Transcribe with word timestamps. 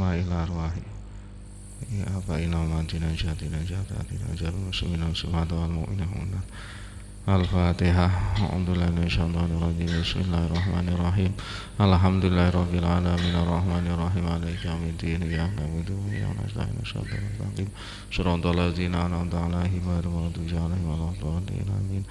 wa 0.00 0.16
ila 0.16 0.42
arwahi 0.44 0.82
ya 1.92 2.06
iyyaka 15.26 15.58
na'budu 15.58 15.94
wa 16.00 16.06
ihdinas 16.06 16.72
mustaqim. 16.86 17.68
Shiratal 18.14 18.54
ladzina 18.54 19.10
an'amta 19.10 19.42
'alaihim 19.42 19.82
ghairil 19.82 20.14
maghdubi 20.14 20.54
'alaihim 20.54 20.86
waladdallin. 20.86 21.66
Amin 21.66 22.04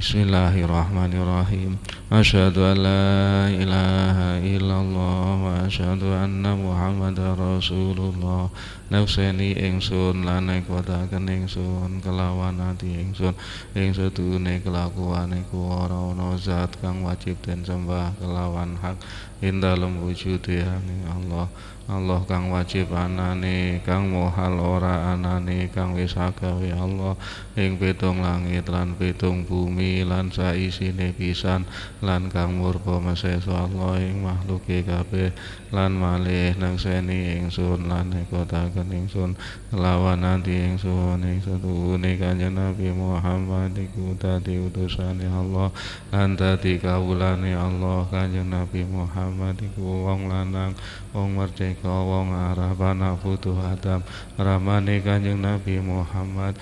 Bismillahirrahmanirrahim. 0.00 1.76
Asyhadu 2.08 2.64
an 2.64 2.80
la 2.80 3.04
ilaha 3.52 4.40
illallah 4.40 5.20
wa 5.36 5.52
asyhadu 5.68 6.16
anna 6.16 6.56
Muhammadar 6.56 7.36
Rasulullah. 7.36 8.48
Nafsani 8.88 9.52
ingsun 9.52 10.24
lan 10.24 10.48
nekotaken 10.48 11.28
ingsun 11.28 12.00
kelawan 12.00 12.60
ati 12.60 13.04
ingsun 13.04 13.36
ing 13.76 13.92
sedune 13.92 14.64
kelakuan 14.64 15.32
iku 15.36 15.60
ora 15.84 16.36
zat 16.40 16.72
kang 16.80 17.04
wajib 17.04 17.36
den 17.44 17.60
sembah 17.60 18.16
kelawan 18.16 18.76
hak. 18.80 18.96
Ing 19.44 19.60
dalem 19.60 20.00
wujude 20.00 20.64
Allah. 21.08 21.52
Allah 21.90 22.22
kang 22.30 22.48
wajib 22.48 22.94
anane 22.94 23.82
kang 23.82 24.06
mohal 24.08 24.54
ora 24.54 25.12
anane 25.12 25.66
kang 25.74 25.98
wis 25.98 26.14
agawe 26.14 26.70
Allah 26.72 27.18
ing 27.56 27.80
pitung 27.80 28.20
langit 28.20 28.68
lan 28.68 28.98
pitung 28.98 29.48
bumi 29.48 30.04
lan 30.04 30.28
saisine 30.28 31.16
pisan 31.16 31.64
lan 32.04 32.28
kang 32.28 32.60
murba 32.60 33.00
meseso 33.00 33.56
Allah 33.56 34.00
ing 34.02 34.20
makhluke 34.20 34.84
kabeh 34.84 35.32
lan 35.72 35.96
malih 35.96 36.52
nang 36.60 36.76
seni 36.76 37.40
ingsun 37.40 37.88
lan 37.88 38.12
nekotaken 38.12 38.92
ingsun 38.92 39.38
lawan 39.72 40.20
nanti 40.20 40.52
ingsun 40.52 41.24
ing 41.24 41.40
setuhune 41.40 42.20
kanjeng 42.20 42.52
Nabi 42.52 42.92
Muhammad 42.92 43.72
iku 43.76 44.12
dadi 44.20 44.60
utusane 44.60 45.24
Allah 45.28 45.72
lan 46.12 46.36
dadi 46.36 46.76
kawulane 46.76 47.54
Allah. 47.56 48.04
Kanjeng 48.10 48.50
Nabi 48.50 48.82
Muhammad 48.84 49.56
iku 49.62 50.04
wong 50.04 50.28
lanang 50.28 50.74
wong 51.14 51.38
merdeka 51.38 51.88
wong 51.88 52.34
Araban 52.34 53.00
Futuh 53.22 53.56
Adam. 53.62 54.02
Ramane 54.36 55.00
kanjeng 55.00 55.40
Nabi 55.40 55.78
Muhammad 55.78 56.58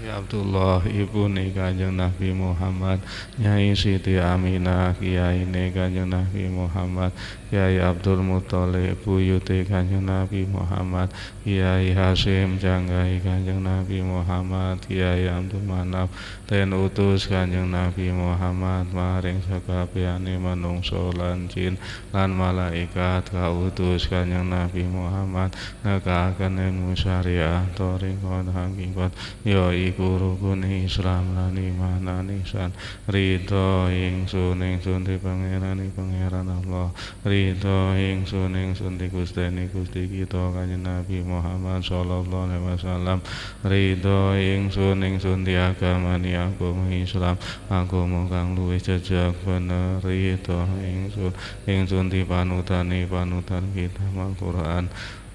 Ya 0.00 0.20
Abdullah 0.20 0.84
ibu 0.88 1.28
nih 1.28 1.52
kanjeng 1.52 1.96
Nabi 1.96 2.32
Muhammad 2.32 3.00
Nyai 3.40 3.72
Siti 3.72 4.16
Aminah 4.20 4.92
Kiai 4.96 5.44
nih 5.48 5.72
kanjeng 5.72 6.08
Nabi 6.08 6.48
Muhammad 6.52 7.12
Kiai 7.48 7.80
Abdul 7.80 8.20
Muthalib 8.20 9.00
buyute 9.04 9.64
kanjeng 9.64 10.04
Nabi 10.04 10.44
Muhammad 10.48 11.08
Kiai 11.40 11.96
Hasim 11.96 12.60
janggai 12.60 13.16
kanjeng 13.24 13.64
Nabi 13.64 14.04
Muhammad 14.04 14.76
Kiai 14.84 15.24
Abdul 15.24 15.64
Manaf 15.64 16.12
ten 16.44 16.68
utus 16.76 17.24
kanjeng 17.32 17.72
Nabi 17.72 18.12
Muhammad 18.12 18.92
maring 18.92 19.40
sakabehane 19.48 20.36
manungsa 20.36 21.00
lan 21.16 21.48
jin 21.48 21.80
lan 22.12 22.36
malaikat 22.36 23.32
kautus 23.32 24.04
kanjeng 24.04 24.52
Nabi 24.52 24.84
Muhammad 24.84 25.56
nekakaken 25.80 26.60
ilmu 26.60 26.92
syariah 26.92 27.64
thariqat 27.72 28.52
hakikat 28.52 29.08
ya 29.40 29.72
iku 29.72 30.20
rukun 30.20 30.60
Islam 30.68 31.32
lan 31.32 31.56
iman 31.56 32.04
lan 32.04 32.28
ihsan. 32.44 32.68
Ridho 33.08 33.88
ingsun 33.88 34.60
ingsun 34.60 35.08
di 35.08 35.16
pangeran 35.16 35.80
pangeran 35.96 36.52
Allah. 36.52 36.92
Ridho 37.24 37.96
ingsun 37.96 38.52
ingsun 38.52 39.00
di 39.00 39.08
Gustine 39.08 39.72
Gusti 39.72 40.04
kita 40.04 40.52
kanjeng 40.52 40.84
Nabi 40.84 41.24
Muhammad 41.24 41.38
sallallahu 41.80 42.46
alaihi 42.46 42.64
wasallam. 42.64 43.18
Ridho 43.64 44.36
ingsun 44.36 45.00
ingsun 45.04 45.44
di 45.44 45.56
agamane 45.56 46.36
agama 46.36 46.86
Islam. 46.92 47.36
Agama 47.68 48.28
kang 48.28 48.54
luwih 48.56 48.80
jejak 48.80 49.34
bener. 49.44 50.00
Ridho 50.04 50.64
ingsun 50.80 51.32
ingsun 51.66 52.12
di 52.12 52.22
panutane 52.24 53.08
panutan 53.08 53.64
kita 53.72 54.04
Al-Qur'an 54.16 54.88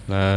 La 0.05 0.29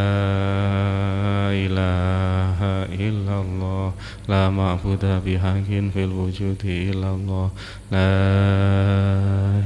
ilaha 1.52 2.88
illallah. 2.88 3.92
La 4.24 4.48
ma'budah 4.48 5.20
bihakin 5.20 5.92
fil 5.92 6.08
wujudi 6.08 6.88
illallah. 6.88 7.52
La 7.92 8.08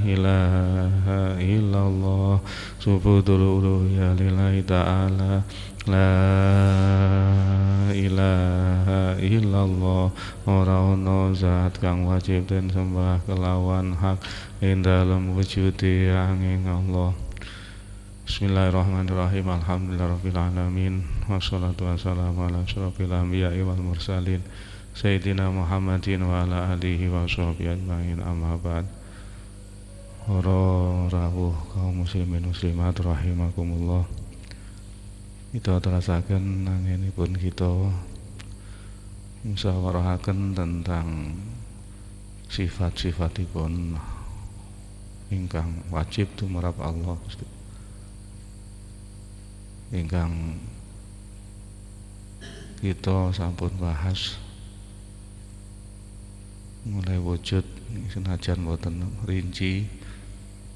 ilaha 0.03 1.39
illallah. 1.39 2.43
Subudul 2.83 3.63
uluhiyya 3.63 4.19
lillahi 4.19 4.67
ta'ala 4.67 5.47
La 5.83 6.15
ilaha 7.91 9.19
illallah. 9.19 10.15
Ora 10.47 10.79
ono 10.79 11.35
zat 11.35 11.83
kang 11.83 12.07
wajib 12.07 12.47
dan 12.47 12.71
sembah 12.71 13.27
kelawan 13.27 13.99
hak 13.99 14.23
Ing 14.63 14.87
dalam 14.87 15.35
wujudi 15.35 16.07
angin 16.07 16.63
Allah. 16.71 17.11
Bismillahirrahmanirrahim. 18.31 19.43
Alhamdulillahirrahmanirrahim 19.43 21.03
Wassalatu 21.27 21.91
wassalamu 21.91 22.47
ala 22.47 22.63
ashrafil 22.63 23.11
anbiya'i 23.11 23.67
wal 23.67 23.83
mursalin. 23.83 24.39
Sayyidina 24.95 25.51
Muhammadin 25.51 26.23
wa 26.23 26.47
ala 26.47 26.79
alihi 26.79 27.11
wa 27.11 27.27
sahbihi 27.27 27.83
ajma'in. 27.83 28.23
Amma 28.23 28.55
ba'd. 28.55 28.87
Para 30.31 30.63
rawuh 31.11 31.59
kaum 31.75 32.07
muslimin 32.07 32.47
muslimat 32.47 32.95
rahimakumullah 33.03 34.22
Kita 35.53 35.77
terasakan 35.85 36.65
pun 37.13 37.31
kita 37.37 37.69
Musawarahaken 39.43 40.55
tentang 40.55 41.37
sifat-sifatipun 42.47 43.99
ingkang 45.33 45.83
wajib 45.93 46.29
tumrap 46.37 46.77
Allah 46.81 47.17
ingkang 49.93 50.57
kita 52.81 53.33
sampun 53.33 53.73
bahas 53.77 54.41
mulai 56.89 57.21
wujud 57.21 57.65
senajan 58.09 58.65
boten 58.65 59.05
rinci 59.29 59.85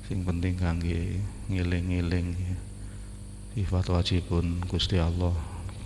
sing 0.04 0.24
penting 0.24 0.56
kangge 0.56 1.20
ngiling-ngiling 1.48 2.34
sifat 3.56 3.88
wajibun 3.88 4.60
Gusti 4.68 5.00
Allah 5.00 5.32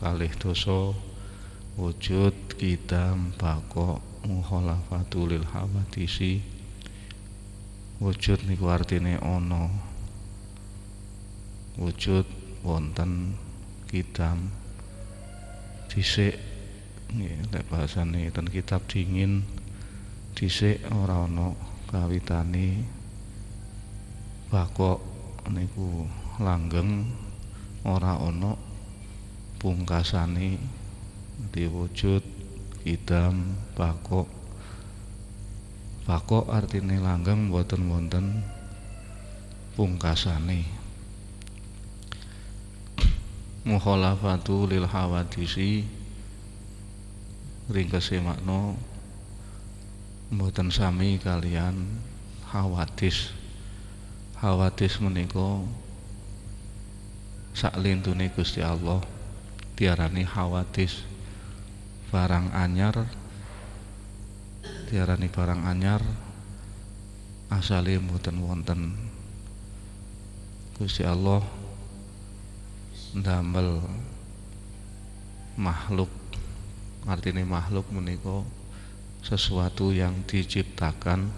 kalih 0.02 0.34
dosa 0.42 0.90
wujud 1.78 2.34
kita 2.58 3.14
bako 3.38 4.02
mukhalafatul 4.26 5.38
hawadisi 5.46 6.42
wujud 8.02 8.42
niku 8.50 8.66
artine 8.74 9.22
ana. 9.22 9.70
Wujud 11.78 12.26
wonten 12.66 13.38
kitab 13.86 14.34
dhisik. 15.86 16.34
Nggih 17.14 17.54
lek 17.54 17.70
bahasane 17.70 18.34
ten 18.34 18.50
kitab 18.50 18.82
dingin 18.90 19.46
dhisik 20.34 20.82
ora 20.90 21.30
ana 21.30 21.54
kawitane. 21.86 22.82
Bakok 24.50 24.98
niku 25.54 26.10
langgeng 26.42 27.06
ora 27.84 28.20
ana 28.20 28.56
pungkasane 29.56 30.60
diwujud 31.52 32.20
idam 32.84 33.56
bakok. 33.76 34.28
Bakok 36.04 36.48
artine 36.52 37.00
langgeng 37.00 37.48
boten 37.48 37.88
wonten 37.88 38.44
pungkasane. 39.76 40.64
Mukhalafatu 43.68 44.68
lil 44.68 44.84
hawadisi. 44.84 45.84
Ringkese 47.70 48.18
makna 48.18 48.74
mboten 50.34 50.74
sami 50.74 51.16
kalian 51.22 52.00
hawadis. 52.50 53.30
Hawadis 54.40 54.98
menika 54.98 55.62
saklintune 57.54 58.30
Gusti 58.34 58.62
Allah 58.62 59.02
diarani 59.80 60.28
hawadis 60.28 61.02
barang 62.10 62.52
anyar. 62.52 63.06
Diarani 64.90 65.30
barang 65.30 65.62
anyar 65.64 66.02
asale 67.48 67.96
mboten 68.02 68.42
wonten. 68.42 68.80
Gusti 70.74 71.06
Allah 71.06 71.40
ndamel 73.14 73.82
makhluk 75.58 76.10
artinya 77.08 77.42
makhluk 77.42 77.86
menika 77.90 78.44
sesuatu 79.22 79.94
yang 79.94 80.26
diciptakan. 80.26 81.30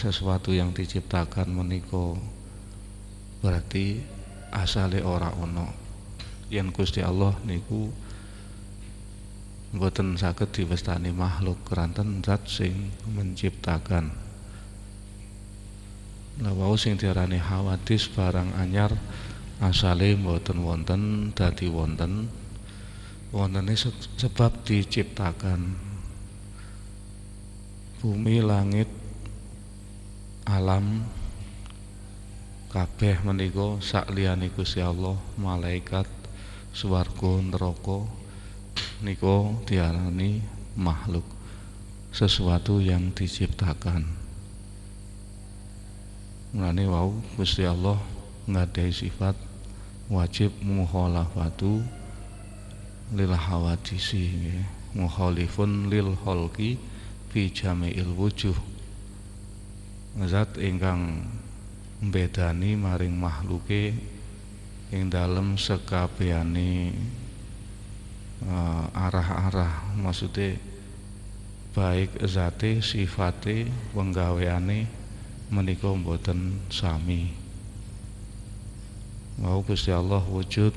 Sesuatu 0.00 0.56
yang 0.56 0.72
diciptakan 0.72 1.52
menika 1.52 2.16
berarti 3.38 4.02
asale 4.50 5.04
ora 5.04 5.30
ono. 5.36 5.70
Yen 6.48 6.72
Gusti 6.72 7.04
Allah 7.04 7.36
niku 7.44 7.92
mboten 9.76 10.16
saged 10.16 10.48
diwestani 10.56 11.12
makhluk 11.12 11.60
keranten 11.68 12.24
zat 12.24 12.48
sing 12.48 12.88
menciptakan. 13.12 14.08
Lah 16.38 16.54
wau 16.54 16.78
sing 16.78 16.96
diarani 16.96 17.36
hawadis 17.36 18.08
barang 18.14 18.56
anyar 18.56 18.94
asale 19.60 20.14
mboten 20.16 20.64
wonten 20.64 21.02
dadi 21.34 21.68
wonten. 21.68 22.30
Wontene 23.28 23.76
sebab 24.16 24.64
diciptakan. 24.64 25.76
Bumi 28.00 28.40
langit 28.40 28.88
alam 30.48 31.04
kabeh 32.68 33.24
menika 33.24 33.80
sak 33.80 34.12
liyane 34.12 34.52
Gusti 34.52 34.84
Allah 34.84 35.16
malaikat 35.40 36.04
swarga 36.76 37.40
neraka 37.40 38.04
niko 39.00 39.56
diarani 39.64 40.44
makhluk 40.76 41.24
sesuatu 42.12 42.84
yang 42.84 43.08
diciptakan. 43.16 44.04
Mulane 46.52 46.84
wau 46.92 47.16
Gusti 47.40 47.64
Allah 47.64 47.96
ngadai 48.44 48.92
sifat 48.92 49.36
wajib 50.12 50.52
mukhalafatu 50.60 51.80
lil 53.16 53.32
hawadisi 53.32 54.28
nggih. 54.28 54.64
Mukhalifun 54.92 55.88
lil 55.88 56.16
holki 56.20 56.76
fi 57.32 57.48
jami'il 57.48 58.12
wujuh. 58.12 58.56
Zat 60.28 60.56
ingkang 60.60 61.28
mbedani 61.98 62.78
maring 62.78 63.14
makhluke 63.18 63.90
ing 64.94 65.10
dalem 65.10 65.58
sekabehane 65.58 66.94
uh, 68.46 68.86
arah-arah 68.94 69.98
maksudnya 69.98 70.56
baik 71.74 72.22
zate 72.24 72.80
sifate 72.80 73.68
penggaweane 73.94 74.88
menika 75.52 75.92
mboten 75.94 76.58
sami. 76.72 77.30
Mau 79.38 79.62
Gusti 79.62 79.94
Allah 79.94 80.22
wujud 80.22 80.74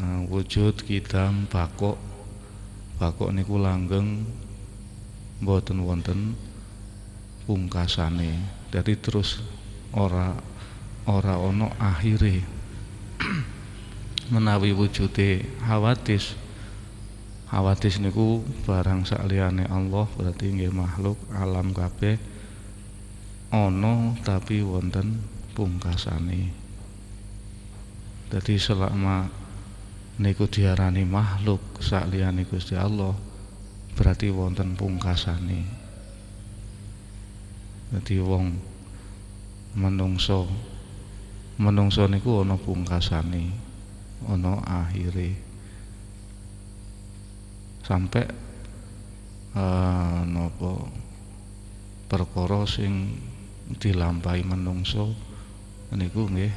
uh, 0.00 0.20
wujud 0.26 0.82
kidam 0.82 1.46
bakok 1.46 1.94
bakok 2.98 3.30
niku 3.30 3.56
langgeng 3.60 4.26
mboten 5.40 5.78
wonten 5.84 6.20
pungkasane. 7.46 8.40
Jadi 8.70 8.92
terus 8.98 9.42
ora 9.94 10.36
ora 11.06 11.34
ono 11.38 11.72
akhire 11.78 12.42
menawi 14.30 14.70
wujude 14.74 15.42
hawadis 15.66 16.38
Hawadis 17.50 17.98
niku 17.98 18.46
barang 18.62 19.02
sakliyane 19.02 19.66
Allah 19.66 20.06
berarti 20.14 20.54
nggih 20.54 20.70
makhluk 20.70 21.18
alam 21.34 21.74
kabeh 21.74 22.14
ana 23.50 24.14
tapi 24.22 24.62
wonten 24.62 25.18
pungkasane. 25.58 26.54
Dadi 28.30 28.54
selama 28.54 29.26
niku 30.22 30.46
diarani 30.46 31.02
makhluk 31.02 31.82
sakliyane 31.82 32.46
Gusti 32.46 32.78
Allah 32.78 33.18
berarti 33.98 34.30
wonten 34.30 34.78
pungkasane. 34.78 35.66
Dadi 37.90 38.14
wong 38.22 38.46
menungso. 39.76 40.50
Menungso 41.60 42.08
niku 42.08 42.40
ana 42.40 42.56
pungkasane, 42.56 43.52
ana 44.24 44.52
akhire. 44.64 45.36
Sampai 47.84 48.24
uh, 49.52 50.24
nopo 50.24 50.88
perkara 52.08 52.64
sing 52.64 53.18
dilampahi 53.76 54.42
menungso 54.46 55.12
niku 55.92 56.26
nggih 56.32 56.54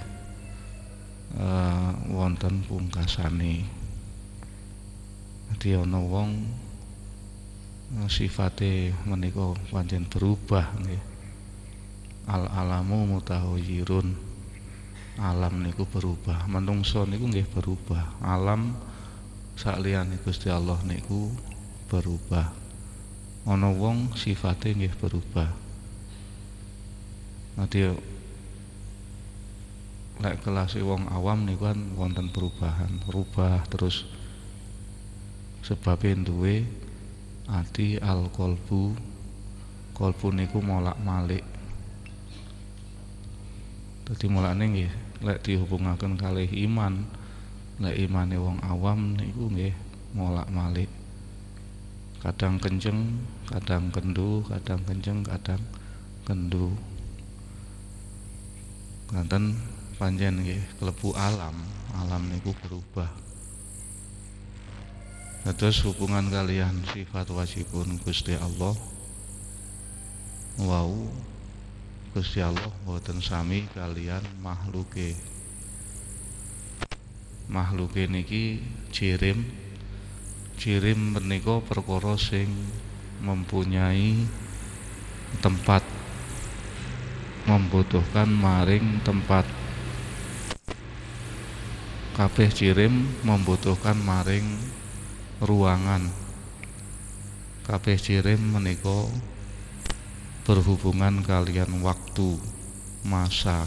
uh, 1.36 1.92
wonten 2.14 2.64
pungkasane. 2.64 3.66
Dadi 5.52 5.70
ana 5.76 6.00
wong 6.00 6.30
uh, 8.00 8.10
sifate 8.10 8.96
menika 9.04 9.52
pancen 9.68 10.08
berubah 10.08 10.70
nggih 10.80 11.13
al 12.28 12.48
alamu 12.48 13.08
mutahayyirun 13.08 14.34
alam 15.22 15.62
niku 15.62 15.86
berubah. 15.86 16.50
Menungso 16.50 17.06
niku 17.06 17.30
nggih 17.30 17.46
berubah. 17.54 18.18
Alam 18.26 18.74
sakliyane 19.54 20.18
Gusti 20.26 20.50
Allah 20.50 20.82
niku 20.82 21.30
berubah. 21.92 22.50
Ana 23.46 23.70
wong 23.70 24.18
sifate 24.18 24.74
nggih 24.74 24.96
berubah. 24.98 25.50
Nanti 27.54 27.86
lek 30.18 30.42
kelas 30.42 30.74
wong 30.82 31.06
awam 31.14 31.46
niku 31.46 31.70
kan 31.70 31.80
wonten 31.94 32.34
perubahan. 32.34 33.06
Rubah 33.06 33.70
terus. 33.70 34.10
Sebabnya 35.62 36.26
duwe 36.26 36.66
ati 37.48 38.02
al 38.02 38.34
kolbu 38.34 38.98
kolbu 39.94 40.28
niku 40.34 40.60
molak 40.60 40.98
malik 41.00 41.53
dadi 44.04 44.28
mulane 44.28 44.64
nggih 44.68 44.92
lek 45.24 45.44
dihubungaken 45.48 46.20
kalih 46.20 46.48
iman 46.68 47.08
lek 47.80 47.96
imane 47.96 48.36
wong 48.36 48.60
awam 48.64 49.16
niku 49.16 49.48
nggih 49.48 49.74
molak-malik. 50.14 50.92
Kadang 52.20 52.56
kenceng 52.60 53.24
kadang 53.52 53.92
kendu 53.92 54.44
kadang 54.48 54.80
kenceng 54.88 55.24
kadang 55.24 55.64
kendu. 56.24 56.76
Kanten 59.12 59.60
panjen 59.96 60.44
nggih 60.44 60.62
klebu 60.80 61.16
alam 61.16 61.56
alam 61.96 62.28
niku 62.28 62.52
berubah. 62.64 63.12
Terus 65.44 65.84
hubungan 65.84 66.32
kalian 66.32 66.88
sifat 66.88 67.28
wajibun 67.28 68.00
Gusti 68.00 68.32
Allah 68.32 68.80
Wau 70.56 71.10
Gusti 72.14 72.46
Allah 72.46 72.70
boten 72.86 73.18
sami 73.26 73.66
kalian 73.74 74.22
makhluke 74.38 75.18
makhluk 77.50 77.98
niki 77.98 78.62
cirim 78.94 79.42
cirim 80.54 81.18
menika 81.18 81.58
perkara 81.66 82.14
sing 82.16 82.54
mempunyai 83.18 84.30
tempat 85.42 85.82
membutuhkan 87.44 88.30
maring 88.32 89.04
tempat. 89.04 89.44
Kabeh 92.14 92.50
cirim 92.54 93.10
membutuhkan 93.26 93.98
maring 93.98 94.46
ruangan. 95.44 96.08
Kabeh 97.66 97.98
cirim 97.98 98.40
menika 98.54 99.10
berhubungan 100.44 101.24
kalian 101.24 101.80
waktu 101.80 102.36
masa. 103.08 103.64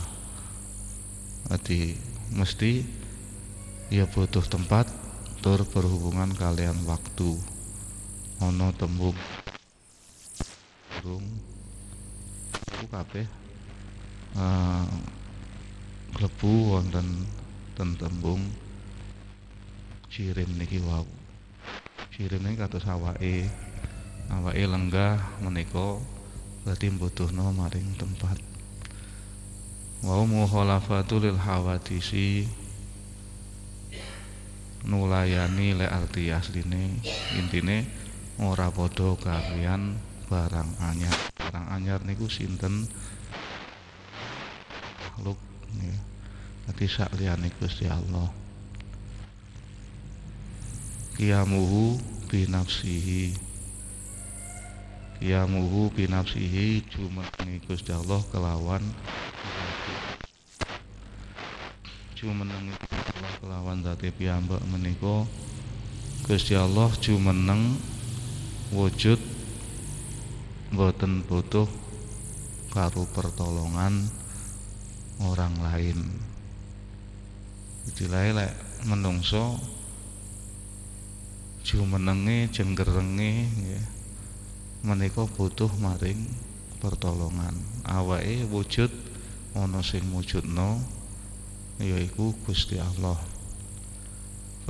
Jadi 1.48 1.96
mesti 2.36 2.84
ia 3.88 4.04
butuh 4.04 4.44
tempat 4.44 4.84
tur 5.40 5.64
berhubungan 5.64 6.36
kalian 6.36 6.76
waktu. 6.84 7.32
Ono 8.44 8.68
tembung. 8.76 9.16
Burung 11.00 11.24
aku 12.76 12.86
kabeh. 12.92 13.26
Uh, 14.36 14.84
klebu 16.12 16.76
wonten 16.76 17.24
ten 17.72 17.96
tembung. 17.96 18.44
Cirim 20.12 20.60
niki 20.60 20.84
wau. 20.84 21.08
Cirim 22.12 22.44
niki 22.44 22.60
kados 22.60 22.84
awake. 22.84 23.48
Awake 24.28 24.64
lenggah 24.68 25.16
menika 25.40 26.15
berarti 26.66 26.90
butuhno 26.90 27.54
maring 27.54 27.94
tempat. 27.94 28.42
Wau 30.02 30.26
mukhalafatul 30.26 31.30
lil 31.30 31.38
hawadisi. 31.38 32.50
Nulayani 34.82 35.78
lek 35.78 35.94
arti 35.94 36.34
asline. 36.34 36.98
Intine 37.38 37.86
ora 38.42 38.66
padha 38.74 39.14
kalian 39.14 39.94
barang 40.26 40.70
anyar. 40.82 41.14
Barang 41.38 41.70
anyar 41.70 42.02
niku 42.02 42.26
sinten? 42.26 42.90
Makhluk 45.06 45.38
nggih 45.70 45.98
dadi 46.66 46.86
sak 46.90 47.14
liyane 47.14 47.54
Gusti 47.62 47.86
Allah. 47.86 48.26
Kiamuhu 51.14 51.94
binafsihi 52.26 53.45
kiamuhu 55.16 55.88
binafsihi 55.96 56.84
cuma 56.92 57.24
Gusti 57.64 57.90
Allah 57.92 58.20
kelawan 58.28 58.84
jumeneng 62.16 62.72
Allah 62.72 63.32
kelawan 63.40 63.80
zati 63.80 64.12
piyambak 64.12 64.60
menika 64.68 65.24
Gusti 66.28 66.52
Allah 66.52 66.92
jumeneng 67.00 67.80
wujud 68.76 69.20
boten 70.74 71.22
butuh 71.24 71.70
karo 72.74 73.08
pertolongan 73.14 74.04
orang 75.24 75.54
lain. 75.64 75.98
Istilahnya 77.88 78.44
lek 78.44 78.52
menungso 78.84 79.56
jumenenge 81.64 82.52
jenggerenge 82.52 83.48
nggih 83.48 83.95
menika 84.86 85.26
butuh 85.26 85.66
maring 85.82 86.30
pertolongan. 86.78 87.58
Awake 87.82 88.46
wujud 88.46 88.86
ana 89.58 89.82
sing 89.82 90.06
wujudno 90.14 90.78
yaiku 91.82 92.30
Gusti 92.46 92.78
Allah. 92.78 93.18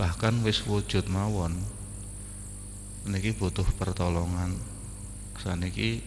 Bahkan 0.00 0.40
wis 0.40 0.64
wujud 0.64 1.12
mawon 1.12 1.61
niki 3.04 3.37
butuh 3.37 3.68
pertolongan. 3.76 4.56
Saniki 5.37 6.00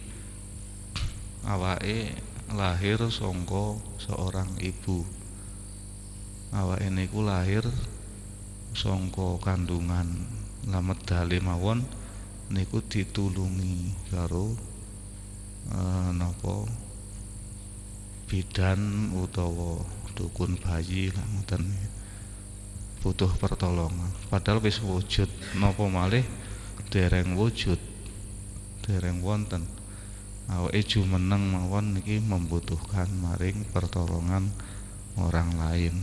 awake 1.46 2.10
lahir 2.50 2.98
sangka 3.14 3.78
seorang 4.02 4.58
ibu. 4.58 5.06
Awake 6.50 6.90
niku 6.90 7.22
lahir 7.22 7.62
sangka 8.74 9.38
kandungan. 9.38 10.26
Lamet 10.66 10.98
dale 11.06 11.38
mawon 11.38 11.99
niku 12.50 12.82
ditulungi 12.82 13.94
karo 14.10 14.52
eh, 15.70 16.10
napa 16.10 16.66
bidan 18.30 19.10
utawa 19.14 19.82
dukun 20.14 20.58
bayi 20.58 21.10
ngoten. 21.10 21.66
Butuh 23.00 23.32
pertolongan. 23.40 24.12
Padahal 24.28 24.60
wis 24.60 24.76
wujud 24.84 25.26
napa 25.56 25.88
malih 25.88 26.22
dereng 26.92 27.32
wujud 27.32 27.80
dereng 28.84 29.24
wonten. 29.24 29.64
Awake 30.50 30.84
jumeneng 30.84 31.48
mawon 31.48 31.96
niki 31.96 32.18
membutuhkan 32.20 33.08
maring 33.22 33.64
pertolongan 33.70 34.50
orang 35.16 35.48
lain. 35.56 35.94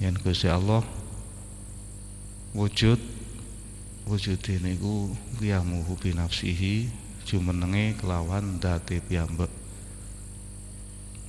Yen 0.00 0.16
Gusti 0.16 0.48
Allah 0.48 0.80
wujud 2.56 3.19
wujud 4.10 4.42
niku 4.42 5.14
qiyamuhu 5.38 5.94
bi 5.94 6.10
nafsihi 6.10 6.90
jumenenge 7.22 7.94
kelawan 8.02 8.58
date 8.58 8.98
piyambak. 9.06 9.46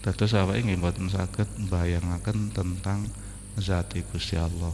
Dados 0.01 0.33
awake 0.33 0.65
nggih 0.65 0.81
mboten 0.81 1.13
saged 1.13 1.45
mbayangaken 1.69 2.49
tentang 2.49 3.05
zati 3.61 4.01
Gusti 4.09 4.33
Allah. 4.33 4.73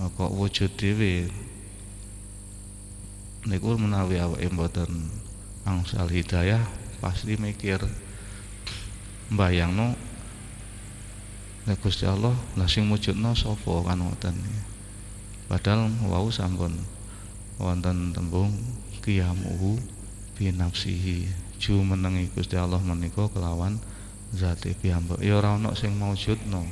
Nah, 0.00 0.08
kok 0.16 0.32
wujud 0.32 0.72
dhewe? 0.80 1.28
Niku 3.44 3.76
menawi 3.76 4.16
awake 4.16 4.48
mboten 4.48 5.12
angsal 5.68 6.08
hidayah 6.08 6.64
pasti 7.04 7.36
mikir 7.36 7.84
mbayangno 9.28 9.92
Gusti 11.84 12.08
Allah 12.08 12.32
lah 12.56 12.64
sing 12.64 12.88
wujudna 12.88 13.36
sapa? 13.36 13.84
kan 13.84 14.00
ngoten 14.00 14.40
padahal 15.50 15.90
wau 16.06 16.30
sampun 16.30 16.78
wonten 17.58 18.14
tembung 18.14 18.54
qiyamuhu 19.02 19.82
bi 20.38 20.54
nafsihi. 20.54 21.26
Jumenengi 21.60 22.32
Gusti 22.32 22.56
Allah 22.56 22.80
menika 22.80 23.28
kelawan 23.28 23.76
zati 24.32 24.72
piyambak 24.72 25.20
ya 25.20 25.36
ora 25.36 25.60
ana 25.60 25.76
sing 25.76 25.92
maujudno 25.98 26.64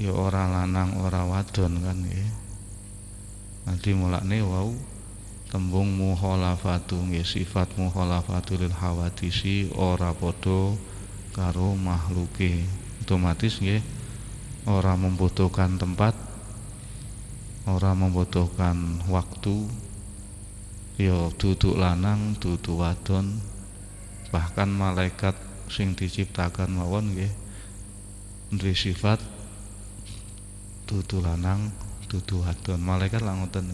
ya 0.00 0.16
ora 0.16 0.48
lanang 0.48 0.96
ora 1.04 1.28
wadon 1.28 1.84
kan 1.84 2.00
nggih. 2.00 2.30
Nanti 3.68 3.92
mulane 3.92 4.40
wau 4.40 4.72
tembung 5.52 5.92
muholafatu 5.92 6.96
nggih 6.96 7.28
sifat 7.28 7.76
muholafatu 7.76 8.56
lil 8.56 8.72
hawadisi 8.72 9.68
ora 9.76 10.16
padha 10.16 10.72
karo 11.36 11.76
makhluke. 11.76 12.64
Otomatis 13.04 13.60
nggih 13.60 13.84
ora 14.68 14.92
membutuhkan 14.98 15.80
tempat. 15.80 16.12
Ora 17.64 17.96
membutuhkan 17.96 19.00
waktu. 19.08 19.64
Ya 21.00 21.32
duduk 21.40 21.80
lanang 21.80 22.36
duduk 22.36 22.76
wadon. 22.76 23.40
Bahkan 24.28 24.68
malaikat 24.68 25.32
sing 25.70 25.96
diciptakan 25.96 26.76
mawon 26.76 27.14
nggih 27.14 27.32
duwe 28.50 28.74
sifat 28.74 29.22
dudu 30.84 31.24
lanang 31.24 31.72
dudu 32.10 32.44
wadon. 32.44 32.84
Malaikat 32.84 33.24
lah 33.24 33.38
ngoten 33.40 33.64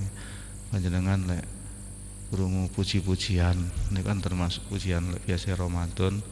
panjenengan 0.71 1.19
lek 1.27 1.45
krungu 2.27 2.67
puji-pujian 2.75 3.55
ini 3.95 4.01
kan 4.03 4.19
termasuk 4.23 4.63
pujian 4.71 5.03
biasa 5.27 5.59
Ramadan. 5.59 6.23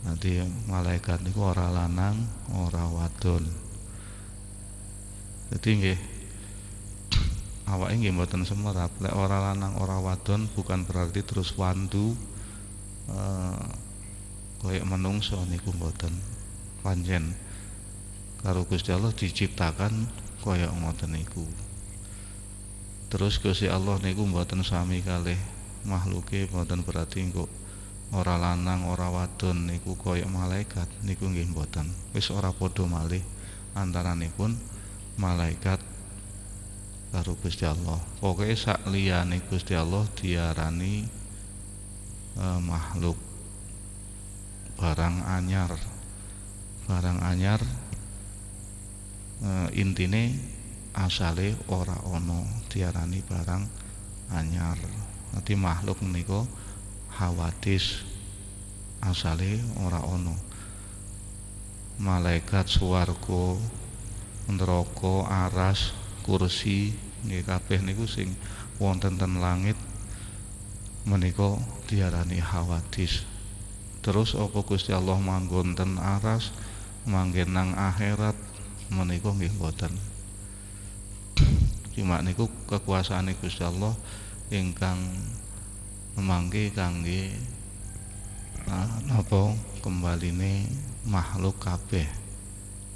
Nanti 0.00 0.40
malaikat 0.70 1.26
niku 1.26 1.42
ora 1.44 1.68
lanang 1.74 2.16
ora 2.54 2.86
wadon 2.86 3.69
jadi 5.50 5.68
nggih 5.76 5.98
awake 7.70 7.94
nggih 7.98 8.14
mboten 8.14 8.42
semerap 8.42 8.90
lek 8.98 9.14
ora 9.14 9.50
lanang 9.50 9.78
ora 9.78 9.98
wadon 10.02 10.50
bukan 10.54 10.86
berarti 10.86 11.22
terus 11.22 11.54
wandu 11.54 12.14
eh, 13.10 13.62
koyok 14.60 14.84
menungso 14.86 15.38
niku 15.46 15.70
mboten 15.74 16.12
panjen 16.82 17.36
karo 18.40 18.64
Gusti 18.64 18.88
Allah 18.90 19.12
diciptakan 19.12 20.08
kaya 20.40 20.72
ngoten 20.72 21.12
niku. 21.12 21.44
Terus 23.12 23.36
Gusti 23.36 23.68
Allah 23.68 24.00
niku 24.00 24.24
mboten 24.24 24.64
sami 24.64 25.04
kalih 25.04 25.36
makhluke 25.84 26.48
mboten 26.48 26.80
berarti 26.80 27.20
kok 27.32 27.50
ora 28.16 28.40
lanang 28.40 28.88
ora 28.88 29.12
wadon 29.12 29.68
niku 29.68 29.92
kaya 30.00 30.24
malaikat 30.24 30.88
niku 31.04 31.28
nggih 31.28 31.52
mboten. 31.52 31.92
Wis 32.16 32.32
ora 32.32 32.48
padha 32.48 32.88
malih 32.88 33.20
antaranipun 33.76 34.56
malaikat 35.18 35.80
karo 37.10 37.34
Gusti 37.42 37.66
Allah. 37.66 37.98
Pokoke 38.22 38.54
sak 38.54 38.86
liyane 38.86 39.42
Gusti 39.50 39.74
Allah 39.74 40.06
diarani 40.14 41.02
eh, 42.38 42.60
makhluk. 42.62 43.18
Barang 44.78 45.26
anyar. 45.26 45.74
Barang 46.86 47.22
anyar 47.22 47.60
uh, 49.44 49.68
intine 49.76 50.34
asale 50.96 51.56
ora 51.68 51.94
ono 52.08 52.64
diarani 52.66 53.20
barang 53.22 53.62
anyar. 54.34 54.78
Nanti 55.30 55.54
makhluk 55.54 56.02
menika 56.02 56.42
hawadis 57.20 58.02
asale 59.04 59.60
ora 59.84 60.02
ono. 60.02 60.34
Malaikat 62.00 62.66
swarga 62.66 63.60
neraka 64.50 65.26
aras 65.26 65.94
kursi 66.26 66.94
nggih 67.26 67.46
kabeh 67.46 67.80
niku 67.84 68.04
sing 68.04 68.34
wonten 68.82 69.16
ten 69.20 69.38
langit 69.38 69.76
menika 71.06 71.56
diarani 71.86 72.42
hawadis. 72.42 73.24
Terus 74.00 74.32
apa 74.32 74.64
Gusti 74.64 74.96
Allah 74.96 75.20
manggon 75.20 75.76
ten 75.76 76.00
aras 76.00 76.50
manggen 77.08 77.56
nang 77.56 77.72
akhirat 77.76 78.36
menika 78.90 79.32
nggih 79.32 79.54
boten 79.56 79.94
cuma 81.94 82.22
niku 82.22 82.48
kekuasaan 82.70 83.28
Gusti 83.38 83.60
Allah 83.60 83.92
ingkang 84.48 84.98
memangke 86.16 86.72
kangge 86.72 87.34
nah, 88.64 88.88
napa 89.04 89.52
kembaline 89.84 90.64
makhluk 91.04 91.58
kabeh 91.60 92.06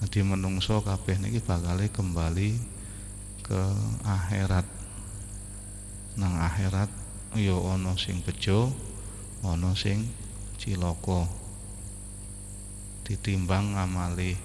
dadi 0.05 0.21
menungso 0.21 0.85
kabeh 0.85 1.17
niki 1.17 1.41
bakal 1.41 1.81
kembali 1.81 2.61
ke 3.41 3.63
akhirat. 4.05 4.69
Nang 6.21 6.37
akhirat 6.45 6.93
ya 7.33 7.57
ana 7.57 7.97
sing 7.97 8.21
bejo 8.21 8.69
ana 9.41 9.73
sing 9.73 10.05
cilaka. 10.61 11.25
Ditimbang 13.09 13.81
amali. 13.81 14.37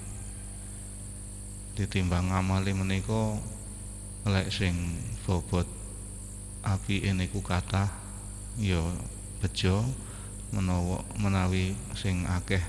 Ditimbang 1.76 2.32
ngamali 2.32 2.72
menika 2.72 3.36
lek 4.32 4.48
sing 4.56 4.80
bobot. 5.28 5.68
Api 6.64 7.04
niku 7.12 7.44
kathah 7.44 7.92
ya 8.56 8.80
bejo 9.44 9.84
menawa 10.56 11.04
menawi 11.20 11.76
sing 12.00 12.24
akeh 12.32 12.64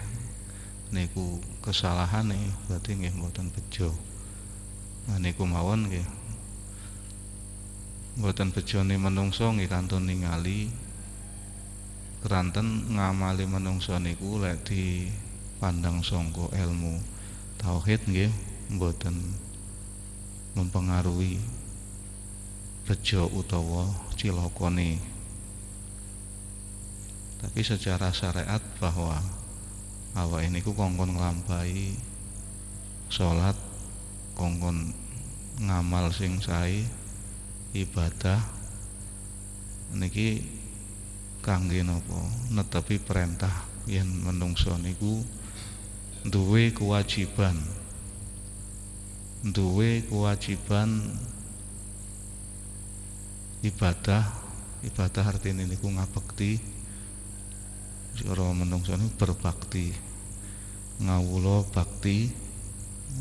niku 0.91 1.39
kesalahane 1.63 2.39
berarti 2.67 2.99
nggih 2.99 3.15
mboten 3.15 3.51
bejo. 3.55 3.95
Nah 5.07 5.19
niku 5.23 5.47
mawon 5.47 5.87
nggih. 5.87 6.07
Mboten 8.19 8.51
bejone 8.51 8.99
menungso 8.99 9.47
nggih 9.55 9.71
kantun 9.71 10.11
ningali. 10.11 10.71
Keranten 12.21 12.91
ngamali 12.93 13.49
menungso 13.49 13.97
niku 13.97 14.43
lek 14.43 14.67
di 14.67 15.09
pandang 15.57 16.05
songko 16.05 16.53
ilmu 16.53 17.01
tauhid 17.57 18.05
nggih 18.05 18.29
mboten 18.77 19.17
mempengaruhi 20.59 21.39
bejo 22.85 23.31
utawa 23.31 23.87
cilokone. 24.19 24.99
Tapi 27.41 27.61
secara 27.65 28.13
syariat 28.13 28.61
bahwa 28.77 29.40
awak 30.19 30.43
ini 30.43 30.59
ku 30.65 30.75
kongkon 30.75 31.15
nglampahi 31.15 31.95
salat 33.11 33.55
kongkon 34.35 34.95
ngamal 35.61 36.09
sing 36.15 36.41
sae 36.41 36.87
ibadah. 37.77 38.41
Niki 39.91 40.47
kangge 41.43 41.83
napa? 41.83 42.23
Netepi 42.55 43.03
perintah 43.03 43.53
yen 43.91 44.07
menungso 44.07 44.75
niku 44.79 45.21
duwe 46.25 46.71
kewajiban. 46.71 47.59
Duwe 49.45 50.07
kewajiban 50.07 51.19
ibadah. 53.67 54.25
Ibadah 54.81 55.25
artinya 55.29 55.67
niku 55.69 55.93
ngabekti 55.93 56.70
cara 58.19 58.51
menungso 58.51 58.97
berbakti. 59.15 59.95
Ngawula 61.01 61.65
bakti 61.71 62.31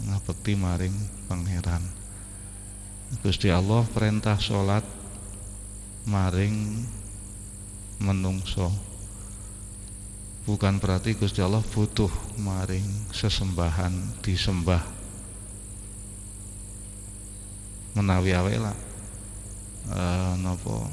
ngabekti 0.09 0.53
maring 0.57 0.95
pangeran. 1.29 1.83
Gusti 3.25 3.49
Allah 3.49 3.81
perintah 3.89 4.37
salat 4.37 4.85
maring 6.05 6.85
menungso 7.99 8.69
bukan 10.45 10.77
berarti 10.81 11.17
Gusti 11.17 11.41
Allah 11.41 11.61
butuh 11.61 12.09
maring 12.37 12.85
sesembahan 13.13 14.21
disembah. 14.25 14.81
Menawi 17.97 18.31
awe 18.37 18.55
lah 18.57 18.77
e, 19.89 20.01
napa 20.39 20.85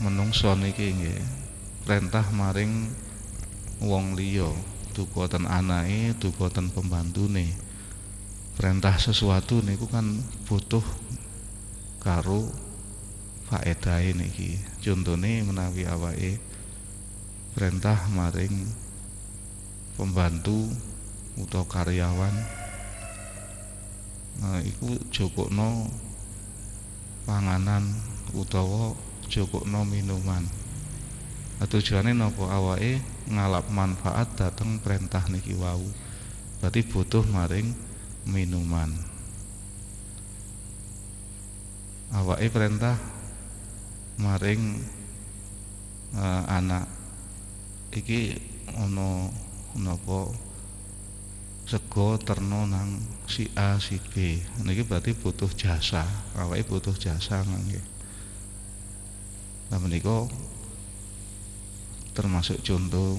menungso 0.00 0.52
niki 0.56 0.96
perintah 1.84 2.24
maring 2.32 2.88
wong 3.80 4.16
liya 4.16 4.48
dukoten 4.92 5.48
anake 5.48 6.16
dukoten 6.20 6.68
pembantune. 6.68 7.56
Perintah 8.56 9.00
sesuatu 9.00 9.64
niku 9.64 9.88
kan 9.88 10.20
butuh 10.44 10.84
karo 12.04 12.48
faedahe 13.48 14.12
niki. 14.12 14.60
Contone 14.84 15.44
menawi 15.44 15.88
awake 15.88 16.36
perintah 17.56 17.96
maring 18.12 18.68
pembantu 19.98 20.70
utawa 21.34 21.66
karyawan 21.66 22.34
nah 24.40 24.56
iku 24.64 24.96
jokokno 25.12 25.90
panganan 27.28 27.84
utawa 28.32 28.96
cukupno 29.28 29.84
minuman. 29.84 30.42
Tujuane 31.60 32.16
napa 32.16 32.48
awake 32.48 33.04
ngalap 33.30 33.70
manfaat 33.70 34.26
dateng 34.34 34.82
perintah 34.82 35.22
niki 35.30 35.54
wau. 35.54 35.80
Berarti 36.58 36.82
butuh 36.84 37.24
maring 37.30 37.72
minuman. 38.28 38.90
Awake 42.10 42.50
perintah 42.50 42.98
maring 44.18 44.82
uh, 46.18 46.44
anak. 46.50 46.84
Iki 47.94 48.36
ana 48.76 49.30
napa? 49.78 50.30
Sego 51.70 52.18
terno 52.18 52.66
nang 52.66 52.98
si 53.30 53.46
A 53.54 53.78
si 53.78 54.02
B. 54.10 54.42
Niki 54.66 54.82
berarti 54.82 55.14
butuh 55.14 55.48
jasa. 55.54 56.02
Awake 56.34 56.66
butuh 56.66 56.98
jasa 56.98 57.46
nggih 57.46 58.00
nah 59.70 59.78
menika 59.78 60.26
termasuk 62.20 62.60
contoh 62.60 63.16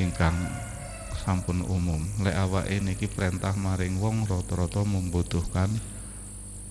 ingkang 0.00 0.32
sampun 1.20 1.60
umum. 1.68 2.00
Lek 2.24 2.32
awake 2.40 2.80
niki 2.80 3.04
perintah 3.04 3.52
maring 3.52 4.00
wong 4.00 4.24
rata-rata 4.24 4.80
membutuhkan 4.80 5.68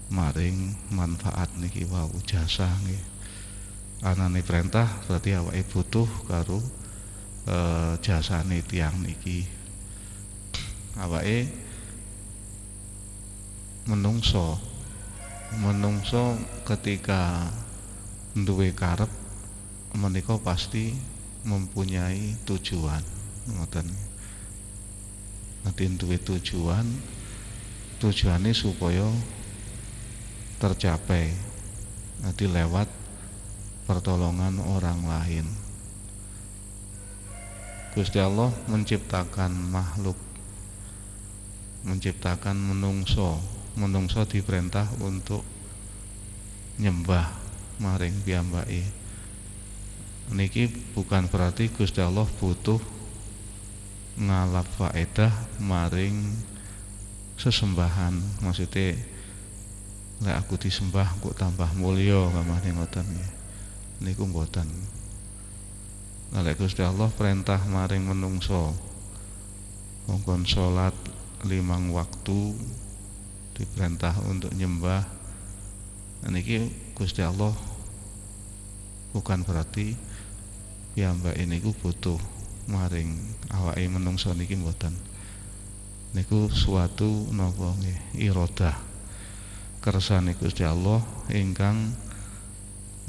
maring 0.09 0.73
manfaat 0.89 1.53
niki 1.61 1.85
wau 1.85 2.09
jasa 2.25 2.65
nggih. 2.81 3.05
Anane 4.01 4.41
perintah 4.41 4.89
berarti 5.05 5.37
awake 5.37 5.61
butuh 5.69 6.09
karo 6.25 6.57
e, 7.45 7.57
jasane 8.01 8.65
tiang 8.65 8.97
niki. 8.97 9.45
Awake 10.97 11.53
menungso 13.85 14.57
menungso 15.61 16.33
ketika 16.65 17.45
duwe 18.33 18.73
karep 18.73 19.20
menika 19.95 20.39
pasti 20.39 20.95
mempunyai 21.43 22.37
tujuan. 22.47 23.03
Ngoten. 23.51 23.87
Nanti 25.61 25.83
duwe 25.93 26.17
tujuan 26.17 26.85
tujuannya 28.01 28.53
supaya 28.53 29.05
tercapai. 30.57 31.33
Nanti 32.21 32.45
lewat 32.45 32.89
pertolongan 33.89 34.61
orang 34.61 34.99
lain. 35.05 35.45
Gusti 37.91 38.23
Allah 38.23 38.49
menciptakan 38.71 39.51
makhluk 39.51 40.15
menciptakan 41.83 42.55
menungso. 42.55 43.41
Menungso 43.71 44.27
diperintah 44.27 44.83
untuk 44.99 45.47
nyembah 46.75 47.31
maring 47.79 48.19
piyambake 48.23 49.00
niki 50.31 50.71
bukan 50.95 51.27
berarti 51.27 51.67
Gusti 51.67 51.99
Allah 51.99 52.23
butuh 52.39 52.79
ngalap 54.15 54.67
faedah 54.79 55.31
maring 55.59 56.15
sesembahan. 57.35 58.43
Maksudnya 58.43 58.95
lek 60.21 60.35
aku 60.37 60.55
disembah 60.61 61.17
kok 61.19 61.35
tambah 61.35 61.67
mulya 61.75 62.29
kamane 62.31 62.69
ngoten 62.77 63.07
niku 63.99 64.23
mboten. 64.29 64.67
Lek 66.31 66.55
Gusti 66.55 66.79
Allah 66.79 67.11
perintah 67.11 67.59
maring 67.67 68.07
menungso 68.07 68.71
mongkon 70.07 70.47
salat 70.47 70.95
limang 71.43 71.91
waktu 71.91 72.55
diperintah 73.57 74.15
untuk 74.29 74.53
nyembah. 74.55 75.03
Dan 76.21 76.37
ini 76.37 76.69
Gusti 76.93 77.25
Allah 77.25 77.51
bukan 79.11 79.41
berarti 79.41 80.10
ya 80.97 81.15
mbak 81.15 81.39
ini 81.39 81.63
ku 81.63 81.71
butuh 81.71 82.19
maring 82.67 83.15
awake 83.51 83.87
menungso 83.87 84.31
niki 84.35 84.55
mboten. 84.59 84.95
Niku 86.11 86.51
suatu 86.51 87.31
napa 87.31 87.71
nggih? 87.79 88.27
Irodah. 88.31 88.75
Kersane 89.81 90.35
Gusti 90.37 90.61
Allah 90.67 91.01
ingkang 91.31 91.95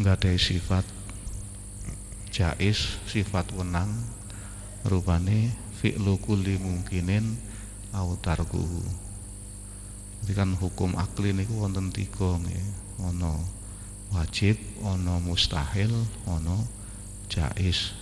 nggadahi 0.01 0.40
sifat 0.40 0.87
jais 2.33 2.97
sifat 3.05 3.53
wenang 3.53 3.92
rupane 4.88 5.53
fi'lu 5.77 6.16
kulli 6.16 6.57
mungkinin 6.57 7.37
autarku 7.92 8.64
jadi 10.23 10.38
kan 10.38 10.55
hukum 10.55 10.95
akli 10.95 11.35
niku 11.35 11.66
wonten 11.66 11.90
tiga 11.90 12.38
nggih. 12.38 12.62
Ana 13.03 13.42
wajib 14.14 14.55
ana 14.87 15.18
mustahil 15.18 15.90
ana 16.31 16.62
jais. 17.33 17.97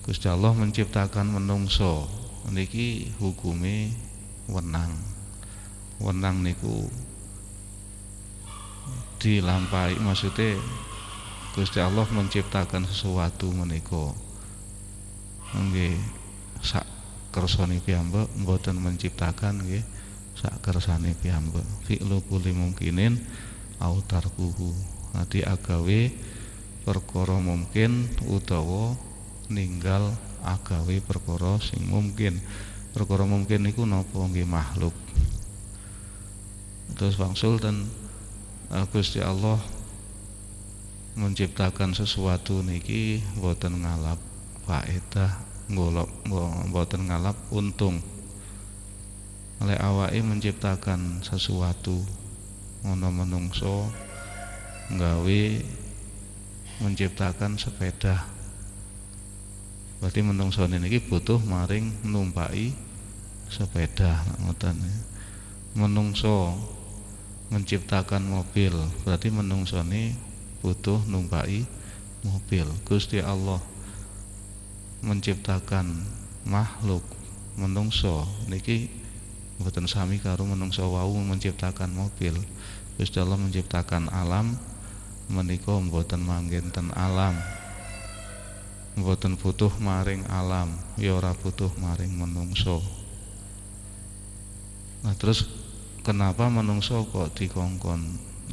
Gusti 0.00 0.32
Allah 0.32 0.56
menciptakan 0.56 1.36
menungso. 1.36 2.08
Niki 2.48 3.12
hukume 3.20 3.92
wenang. 4.48 4.96
Wenang 6.00 6.40
niku 6.40 6.88
dilampahi 9.18 9.98
maksudnya 9.98 10.56
Gusti 11.52 11.82
Allah 11.82 12.06
menciptakan 12.08 12.88
sesuatu 12.88 13.50
menika. 13.52 14.14
Nggih 15.56 15.96
sak 16.62 16.86
kersane 17.32 17.80
piyambak 17.84 18.28
mboten 18.40 18.80
menciptakan 18.80 19.64
nggih 19.64 19.84
sak 20.38 20.62
kersane 20.62 21.16
piyambak. 21.18 21.64
Fi'lu 21.84 22.22
kulli 22.24 22.56
mungkinin 22.56 23.20
au 23.82 24.00
tarkuhu. 24.00 24.96
Agawe 25.16 26.12
perkara 26.86 27.42
mungkin 27.42 28.06
utawa 28.30 28.94
ninggal 29.50 30.14
agawe 30.46 31.02
perkara 31.02 31.58
sing 31.58 31.82
mungkin. 31.90 32.38
Perkara 32.94 33.26
mungkin 33.26 33.66
niku 33.66 33.82
napa 33.82 34.14
nggih 34.14 34.46
makhluk? 34.46 34.94
Terus 36.94 37.18
wangsul 37.18 37.58
dan 37.58 37.90
uh, 38.70 38.86
Gusti 38.88 39.18
Allah 39.20 39.58
menciptakan 41.18 41.92
sesuatu 41.92 42.62
niki 42.62 43.20
boten 43.42 43.82
ngalap 43.82 44.22
faedah 44.64 45.42
golok 45.66 46.08
mboten 46.70 47.10
ngalap 47.10 47.34
untung. 47.50 47.98
Oleh 49.58 49.76
awake 49.82 50.22
menciptakan 50.22 51.26
sesuatu 51.26 51.98
ngono 52.86 53.08
menungso 53.10 53.90
nggawe 54.94 55.42
menciptakan 56.80 57.56
sepeda. 57.56 58.28
Berarti 59.96 60.20
menungso 60.20 60.68
niki 60.68 61.00
butuh 61.00 61.40
maring 61.40 62.04
numpai 62.04 62.72
sepeda 63.48 64.20
ngoten 64.44 64.76
ya. 64.76 64.96
menungso 65.76 66.52
menciptakan 67.48 68.26
mobil 68.26 68.74
berarti 69.06 69.30
menungso 69.30 69.78
ini 69.86 70.12
butuh 70.60 71.00
numpai 71.08 71.64
mobil. 72.26 72.66
Gusti 72.84 73.22
Allah 73.22 73.62
menciptakan 75.00 76.02
makhluk 76.44 77.04
menungso 77.56 78.26
niki 78.50 78.90
mboten 79.56 79.88
sami 79.88 80.20
karo 80.20 80.44
menungso 80.44 80.84
wau 80.92 81.16
menciptakan 81.16 81.94
mobil. 81.96 82.36
Gusti 83.00 83.16
Allah 83.16 83.40
menciptakan 83.40 84.12
alam 84.12 84.56
menika 85.26 85.74
mboten 85.78 86.22
manggenten 86.22 86.94
alam. 86.94 87.34
Mboten 88.96 89.36
butuh 89.36 89.70
maring 89.76 90.24
alam 90.32 90.72
ya 90.96 91.20
ora 91.20 91.36
butuh 91.36 91.68
maring 91.76 92.16
menungso. 92.16 92.80
Nah 95.04 95.12
terus 95.20 95.44
kenapa 96.00 96.48
menungso 96.48 97.04
kok 97.12 97.36
dikongkon 97.36 98.00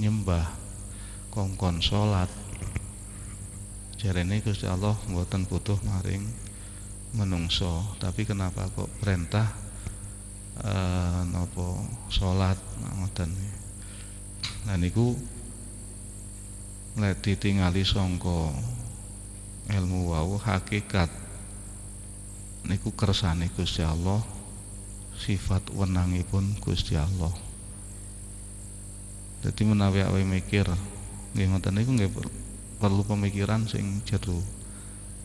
nyembah 0.04 0.44
kongkon 1.32 1.80
salat 1.80 2.30
jarene 3.98 4.44
Gusti 4.44 4.68
Allah 4.68 4.98
mboten 5.08 5.48
butuh 5.48 5.80
maring 5.88 6.22
menungso 7.16 7.96
tapi 8.02 8.28
kenapa 8.28 8.68
kok 8.74 8.90
perintah 9.00 9.48
eh 10.60 11.22
napa 11.32 11.88
salat 12.12 12.60
ngoten? 13.00 13.32
Nah 14.68 14.76
niku 14.76 15.16
lek 16.94 17.26
ditingali 17.26 17.82
sangka 17.82 18.54
ilmu 19.74 20.14
wau 20.14 20.38
hakikat 20.38 21.10
niku 22.70 22.94
kersane 22.94 23.50
Gusti 23.58 23.82
Allah 23.82 24.22
sifat 25.18 25.74
wenangipun 25.74 26.54
Gusti 26.62 26.94
Allah. 26.94 27.34
Jadi 29.42 29.62
menawi 29.66 30.06
awake 30.06 30.22
mikir 30.22 30.70
nggih 31.34 31.50
ngoten 31.50 31.74
niku 31.82 31.98
nggih 31.98 32.14
perlu 32.78 33.02
pemikiran 33.02 33.66
sing 33.66 34.06
jero 34.06 34.38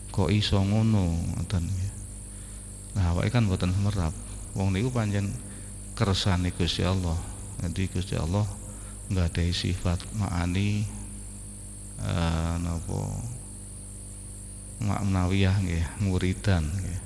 kok 0.09 0.33
iso 0.33 0.57
ngono 0.57 1.05
ngoten 1.37 1.69
nah 2.97 3.13
awake 3.13 3.29
kan 3.29 3.45
mboten 3.45 3.69
semerap 3.77 4.11
wong 4.57 4.73
niku 4.73 4.89
pancen 4.89 5.29
kersane 5.93 6.49
Gusti 6.49 6.81
Allah. 6.81 7.15
Jadi 7.61 7.93
Gusti 7.93 8.17
Allah 8.17 8.49
nggak 9.13 9.37
ada 9.37 9.43
sifat 9.53 10.01
maani 10.17 10.98
eh, 12.03 12.55
napa 12.63 12.99
maknawiyah 14.79 15.55
nggih 15.59 15.85
muridan 16.03 16.63
nggih. 16.63 17.01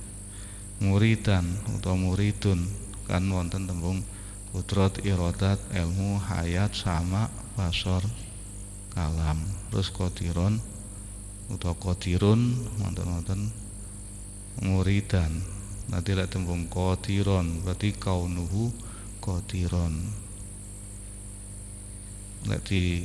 Muridan 0.83 1.45
utawa 1.73 1.97
muridun. 1.97 2.67
Kan 3.03 3.27
wonten 3.27 3.67
tembung 3.67 3.99
kudrat 4.55 5.01
iradat 5.03 5.59
ilmu 5.75 6.21
hayat 6.23 6.71
sama 6.71 7.27
basor 7.57 8.05
kalam. 8.93 9.41
Terus 9.73 9.89
qadiron 9.91 10.61
utawa 11.49 11.75
qadirun 11.75 12.53
wonten-wonten 12.79 13.51
muridan. 14.61 15.41
Nanti 15.91 16.15
lek 16.15 16.31
tembung 16.31 16.69
qadiron 16.71 17.65
berarti 17.65 17.91
kaunuhu 17.97 18.71
qadiron. 19.19 19.93
Lek 22.47 22.61
di 22.67 23.03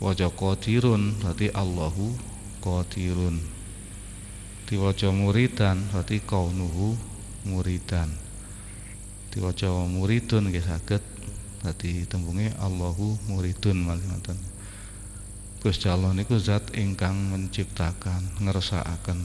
waca 0.00 0.32
qadirun 0.32 1.20
berarti 1.20 1.52
Allahu 1.52 2.16
qadirun. 2.64 3.36
Diwaca 4.64 5.12
muridan 5.12 5.84
berarti 5.92 6.24
kaunuhu 6.24 6.96
muridan. 7.44 8.08
Diwaca 9.30 9.68
muridun 9.86 10.48
nggih 10.48 10.64
saged 10.64 11.04
berarti 11.60 12.08
tembunge 12.08 12.50
Allahu 12.56 13.20
muridun 13.28 13.76
malih 13.84 14.08
ngoten. 14.08 14.40
Gusti 15.60 15.92
Allah 15.92 16.16
niku 16.16 16.40
zat 16.40 16.72
ingkang 16.72 17.12
menciptakan 17.28 18.40
ngersakaken. 18.40 19.20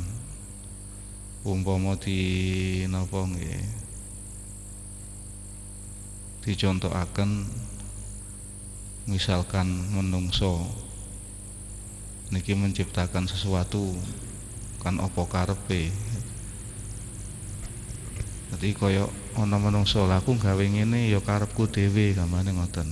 Umpama 1.48 1.96
di 1.96 2.20
napa 2.92 3.24
nggih? 3.24 3.64
Dicontohaken 6.44 7.48
misalkan 9.06 9.70
menungso 9.94 10.66
niki 12.34 12.58
menciptakan 12.58 13.30
sesuatu 13.30 13.94
kan 14.82 14.98
apa 14.98 15.22
karepe? 15.30 15.94
Dadi 18.50 18.74
kaya 18.74 19.06
ana 19.38 19.58
menungso 19.58 20.06
laku 20.10 20.38
gawe 20.38 20.62
ngene 20.62 21.10
ya 21.10 21.22
karepku 21.22 21.70
dhewe 21.70 22.14
gamane 22.18 22.54
ngoten. 22.54 22.90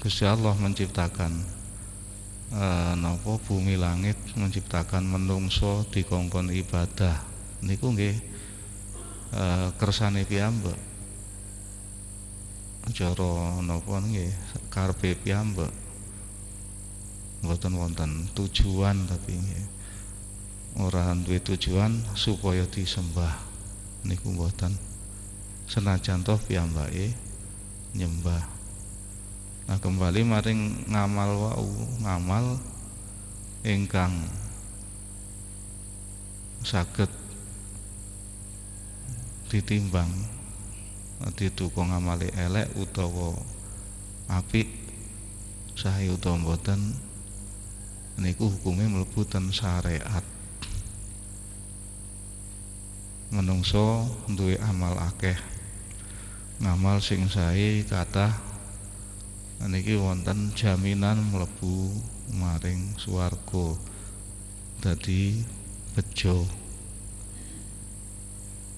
Gusti 0.00 0.24
Allah 0.24 0.52
menciptakan 0.56 1.32
uh, 2.52 2.92
napa? 2.96 3.40
Bumi 3.44 3.76
langit 3.76 4.16
menciptakan 4.36 5.04
menungso 5.04 5.84
dikongkon 5.92 6.52
ibadah. 6.52 7.16
Niku 7.64 7.92
nggih 7.92 8.14
uh, 9.32 9.68
kersane 9.80 10.24
piyambak 10.28 10.85
cara 12.94 13.58
napa 13.62 13.98
nggih? 13.98 14.30
Karepe 14.70 15.18
piyambak. 15.18 15.72
Mboten 17.42 17.74
wonten 17.74 18.30
tujuan 18.34 19.06
tapi 19.10 19.34
nggih. 19.34 19.66
Ora 20.76 21.16
duwe 21.16 21.40
tujuan 21.40 22.04
supaya 22.14 22.68
disembah 22.68 23.32
niku 24.04 24.30
mboten. 24.30 24.76
Senajan 25.66 26.22
toh 26.22 26.38
piyambake 26.38 27.10
nyembah. 27.96 28.44
Nah 29.66 29.78
kembali 29.82 30.22
maring 30.22 30.86
ngamal 30.86 31.30
wau 31.34 31.70
ngamal 32.06 32.60
ingkang 33.66 34.14
saged 36.62 37.10
ditimbang 39.50 40.35
didukung 41.36 41.92
ngamali 41.92 42.28
elek 42.36 42.72
utawa 42.76 43.36
apik 44.28 44.68
sae 45.76 46.08
utawa 46.12 46.40
mboten 46.40 46.80
niku 48.20 48.48
hukume 48.48 48.88
mlebu 48.88 49.24
ten 49.28 49.48
syariat 49.52 50.24
menungso 53.34 54.06
duwe 54.30 54.54
amal 54.62 54.94
akeh. 54.96 55.34
Ngamal 56.62 57.02
sing 57.02 57.26
sae 57.28 57.84
kathah 57.84 58.32
niki 59.66 59.98
wonten 59.98 60.54
jaminan 60.54 61.20
mlebu 61.34 61.90
maring 62.38 62.94
swarga. 62.96 63.76
Dadi 64.80 65.42
bejo. 65.92 66.46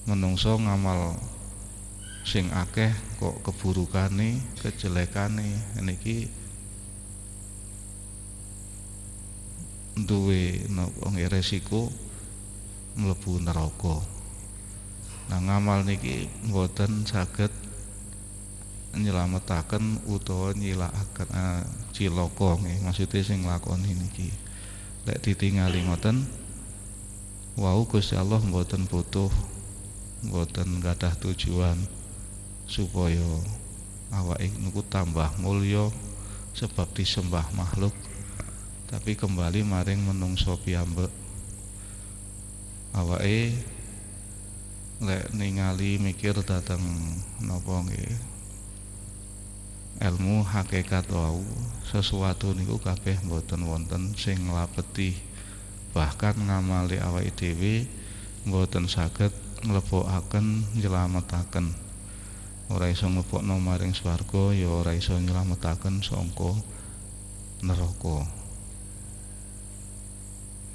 Menungso 0.09 0.57
ngamal 0.57 1.15
sing 2.29 2.53
akeh 2.53 2.93
kok 3.17 3.41
keburukane 3.41 4.37
kejelekane 4.61 5.49
niki 5.81 6.29
duwe 9.97 10.69
napa 10.69 11.09
resiko 11.33 11.89
mlebu 13.01 13.41
neraka. 13.41 13.97
Nah 15.33 15.41
ngamal 15.41 15.89
niki 15.89 16.29
mboten 16.45 17.09
saged 17.09 17.49
nyelametaken 18.93 20.05
utawa 20.05 20.53
nyilakaken 20.53 21.29
uh, 21.33 21.65
cilaka 21.97 22.61
nggih. 22.61 22.77
Maksude 22.85 23.25
sing 23.25 23.41
nglakoni 23.41 23.89
niki. 23.97 24.29
Lek 25.09 25.17
ditingali 25.25 25.81
ngoten 25.89 26.29
wau 27.57 27.89
Gusti 27.89 28.13
Allah 28.13 28.37
mboten 28.37 28.85
butuh 28.85 29.33
mboten 30.29 30.77
gadah 30.77 31.13
tujuan 31.17 31.98
supaya 32.69 33.25
awake 34.13 34.53
niku 34.61 34.85
tambah 34.85 35.33
mulya 35.41 35.89
sebab 36.53 36.85
disembah 36.93 37.49
makhluk. 37.57 37.93
Tapi 38.89 39.17
kembali 39.17 39.65
maring 39.65 40.01
menungso 40.05 40.57
piyambak. 40.61 41.09
Awake 42.93 43.53
lek 45.01 45.33
ningali 45.33 45.97
mikir 45.97 46.37
datang 46.45 46.81
napa 47.41 47.85
nggih? 47.85 48.17
Ilmu 49.99 50.47
hakikat 50.47 51.11
wau 51.11 51.43
sesuatu 51.89 52.53
niku 52.53 52.77
kabeh 52.79 53.19
mboten 53.25 53.65
wonten 53.65 54.13
sing 54.15 54.47
nglapeti 54.47 55.17
bahkan 55.91 56.37
ngamali 56.37 57.01
awake 57.01 57.33
dhewe 57.35 57.83
mboten 58.45 58.85
saged 58.87 59.33
nglebokaken 59.65 60.63
nyelametaken 60.79 61.88
ora 62.69 62.87
iso 62.93 63.09
nglebokno 63.09 63.57
maring 63.57 63.97
swarga 63.97 64.53
ya 64.53 64.69
ora 64.69 64.93
iso 64.93 65.17
nyelametaken 65.17 66.05
saka 66.05 66.49
neraka 67.65 68.17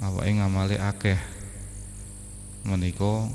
awake 0.05 0.31
ngamale 0.35 0.75
akeh 0.77 1.19
menika 2.67 3.31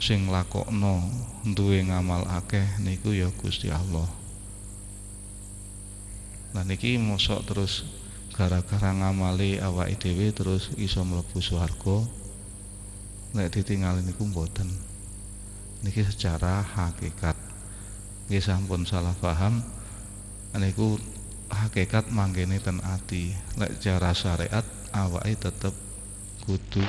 sing 0.00 0.26
lakokno 0.32 1.04
duwe 1.44 1.84
ngamal 1.86 2.24
akeh 2.26 2.66
niku 2.80 3.12
ya 3.14 3.28
Gusti 3.36 3.68
Allah 3.68 4.18
Nah 6.48 6.64
niki 6.64 6.96
mosok 6.96 7.44
terus 7.44 7.84
gara-gara 8.32 8.96
ngamali 8.96 9.60
awake 9.60 10.00
dhewe 10.00 10.32
terus 10.32 10.72
iso 10.80 11.04
mlebu 11.04 11.38
swarga. 11.44 12.08
Nek 13.36 13.52
ditinggal 13.52 14.00
niku 14.00 14.24
mboten. 14.24 14.66
Niki 15.82 16.02
secara 16.02 16.62
hakikat. 16.64 17.36
Nggih 18.26 18.42
sampun 18.42 18.84
salah 18.84 19.14
paham 19.18 19.62
niku 20.58 20.98
hakikat 21.48 22.10
manggene 22.10 22.58
ten 22.58 22.82
ati. 22.82 23.32
Lek 23.56 23.78
cara 23.78 24.10
syariat 24.10 24.66
awake 24.92 25.36
tetep 25.36 25.74
kudu 26.48 26.80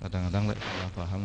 kadang-kadang 0.00 0.48
lek 0.48 0.58
salah 0.58 0.90
paham 0.96 1.22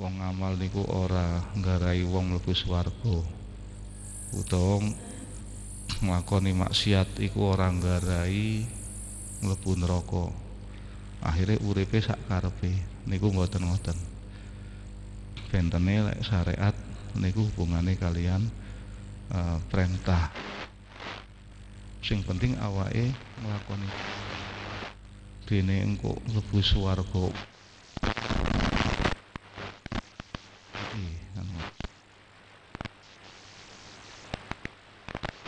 wong 0.00 0.14
ngamal 0.18 0.56
niku 0.56 0.82
ora 0.88 1.44
nggarai 1.52 2.00
wong 2.08 2.32
mlebu 2.32 2.56
swarga 2.56 3.16
utawa 4.32 4.80
nglakoni 6.00 6.56
maksiat 6.56 7.20
iku 7.20 7.52
ora 7.52 7.68
nggarai 7.68 8.64
mlebu 9.42 9.76
neraka. 9.76 10.30
Akhirnya 11.22 11.58
uripe 11.62 11.98
sak 12.02 12.18
karepe 12.30 12.72
niku 13.06 13.30
mboten 13.30 13.66
ngoten. 13.66 13.98
Bentene 15.50 16.08
lek 16.08 16.22
syariat 16.24 16.74
niku 17.18 17.46
hubungane 17.52 17.98
kalian 17.98 18.48
uh, 19.34 19.58
perintah. 19.68 20.32
Sing 22.02 22.22
penting 22.26 22.58
awake 22.58 23.14
nglakoni. 23.42 23.90
Dene 25.46 25.84
engko 25.84 26.16
mlebu 26.30 26.58
swarga. 26.62 27.26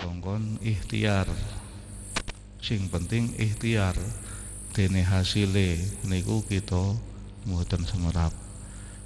Kongkon 0.05 0.61
ikhtiar 0.61 1.25
sing 2.65 2.89
penting 2.89 3.37
ikhtiar. 3.37 3.93
Dene 4.73 5.05
hasile 5.05 5.77
niku 6.09 6.41
kita 6.49 6.97
mboten 7.45 7.85
semerap. 7.85 8.33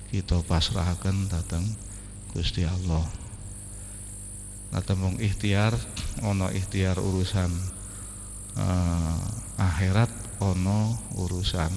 Kita 0.08 0.40
pasrahaken 0.46 1.26
dateng 1.26 1.66
Gusti 2.30 2.62
Allah. 2.62 3.04
Nah 4.70 4.82
temung 4.86 5.18
ikhtiar 5.18 5.74
ono 6.22 6.48
ikhtiar 6.54 7.02
urusan 7.02 7.50
uh, 8.56 9.20
akhirat 9.58 10.08
ono 10.38 10.94
urusan 11.18 11.72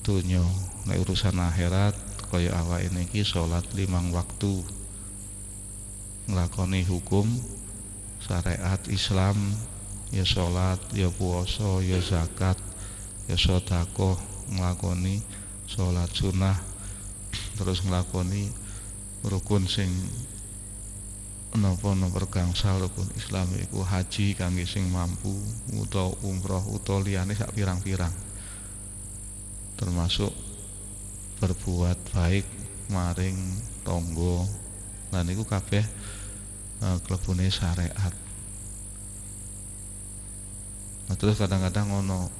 dunya 0.00 0.42
nek 0.88 0.98
urusan 1.04 1.36
akhirat 1.38 1.92
kaya 2.32 2.56
awake 2.56 2.88
niki 2.90 3.20
salat 3.22 3.68
limang 3.76 4.10
waktu. 4.16 4.64
Nglakoni 6.30 6.88
hukum 6.88 7.26
syariat 8.22 8.80
Islam 8.86 9.38
ya 10.10 10.26
sholat 10.26 10.78
ya 10.90 11.06
puasa 11.10 11.78
ya 11.86 12.02
zakat 12.02 12.58
ya 13.30 13.38
sodako 13.38 14.18
ngelakoni 14.50 15.22
sholat 15.70 16.10
sunnah 16.10 16.58
terus 17.54 17.86
ngelakoni 17.86 18.50
rukun 19.22 19.68
sing 19.70 19.90
napa 21.58 21.98
nomor 21.98 22.30
gangsal 22.30 22.78
rukun 22.78 23.10
Islam 23.18 23.50
iku 23.58 23.82
haji 23.82 24.38
kangge 24.38 24.70
sing 24.70 24.86
mampu 24.86 25.34
utawa 25.74 26.14
umroh 26.22 26.62
utawa 26.70 27.02
liyane 27.02 27.34
sak 27.34 27.50
pirang-pirang. 27.58 28.14
Termasuk 29.74 30.30
berbuat 31.42 31.98
baik 32.14 32.46
maring 32.94 33.34
tonggo 33.82 34.46
lan 35.10 35.26
niku 35.26 35.42
kabeh 35.42 35.82
uh, 36.86 36.98
klebune 37.02 37.50
syariat 37.50 38.14
nah, 41.10 41.18
terus 41.18 41.42
kadang-kadang 41.42 41.90
ono 41.90 42.30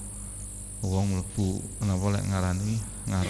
wong 0.86 1.18
mlebu 1.18 1.58
napa 1.82 2.06
lek 2.14 2.24
ngarani 2.30 2.74
ngar 3.10 3.26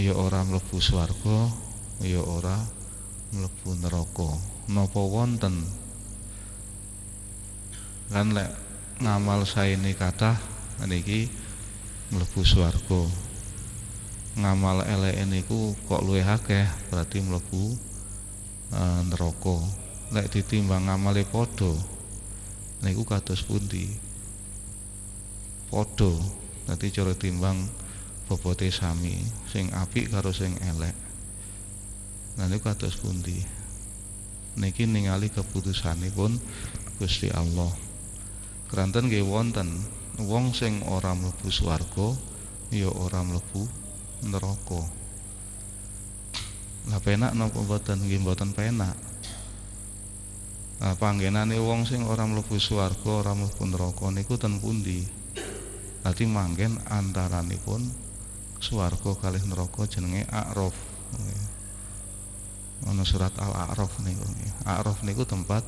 ya 0.00 0.16
ora 0.16 0.40
mlebu 0.40 0.80
swarga 0.80 1.52
ya 2.00 2.24
ora 2.24 2.56
mlebu 3.36 3.76
neraka. 3.76 4.30
Napa 4.72 5.00
wonten? 5.04 5.60
Kan 8.08 8.32
lek 8.32 8.50
ngamal 9.04 9.44
saene 9.44 9.92
kathah 9.92 10.40
niki 10.88 11.28
mlebu 12.08 12.40
swarga. 12.40 13.04
Ngamal 14.32 14.88
eleke 14.88 15.24
niku 15.28 15.76
kok 15.84 16.00
luwih 16.00 16.24
akeh 16.24 16.64
berarti 16.88 17.20
mlebu 17.20 17.76
uh, 18.72 19.00
neraka. 19.12 19.56
Lek 20.12 20.32
ditimbang 20.32 20.88
ngamale 20.88 21.28
padha 21.28 21.72
niku 22.82 23.04
kados 23.06 23.44
pundi 23.44 24.11
padha 25.72 26.12
dadi 26.68 26.92
cara 26.92 27.16
timbang 27.16 27.64
bobote 28.28 28.68
sami 28.68 29.16
sing 29.48 29.72
apik 29.72 30.12
karo 30.12 30.28
sing 30.28 30.52
elek. 30.60 30.92
Nah 32.36 32.44
niku 32.44 32.68
kados 32.68 33.00
pundi? 33.00 33.40
Niki 34.60 34.84
ningali 34.84 35.32
keputusanipun 35.32 36.36
Gusti 37.00 37.32
Allah. 37.32 37.72
Keranten 38.68 39.08
nggih 39.08 39.24
wonten 39.24 39.80
wong 40.20 40.52
sing 40.52 40.84
ora 40.84 41.16
mlebu 41.16 41.48
swarga 41.48 42.12
ya 42.68 42.92
ora 42.92 43.24
mlebu 43.24 43.64
neraka. 44.28 44.84
Lah 46.92 47.00
penak 47.00 47.32
napa 47.32 47.64
mboten? 47.64 48.04
Nggih 48.04 48.20
mboten 48.20 48.52
penak. 48.52 48.96
Nah, 50.82 50.98
panggenane 50.98 51.56
wong 51.62 51.86
sing 51.86 52.02
ora 52.02 52.26
mlebu 52.26 52.58
swarga, 52.58 53.22
ora 53.22 53.32
mlebu 53.38 53.62
neraka 53.70 54.10
niku 54.10 54.34
ten 54.34 54.58
pundi? 54.58 55.21
Dadi 56.02 56.26
manggen 56.26 56.82
antaranipun 56.90 57.86
swarga 58.58 59.14
kalih 59.18 59.42
neraka 59.46 59.86
jenenge 59.86 60.26
A'raf. 60.30 60.74
Ana 62.82 63.06
surat 63.06 63.30
Al-A'raf 63.38 64.02
niku. 64.02 64.26
A'raf 64.66 65.06
niku 65.06 65.22
tempat 65.22 65.62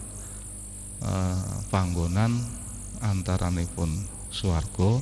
eh, 1.07 1.59
panggonan 1.71 2.35
antaranipun 2.99 4.07
swarga 4.35 4.99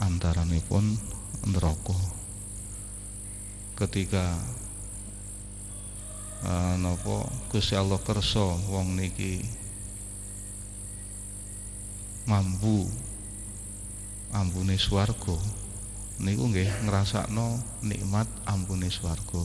antaranipun 0.00 0.96
neraka. 1.46 1.96
Ketika 3.76 4.24
uh, 6.44 6.74
napa 6.80 7.28
Gusti 7.52 7.76
Allah 7.76 8.00
kersa 8.00 8.40
wong 8.72 8.96
niki 8.96 9.44
mampu 12.24 12.88
ambune 14.32 14.80
swarga. 14.80 15.36
Niku 16.22 16.48
nggih 16.48 16.88
ngrasakno 16.88 17.60
nikmat 17.84 18.26
ambune 18.48 18.88
swarga. 18.88 19.44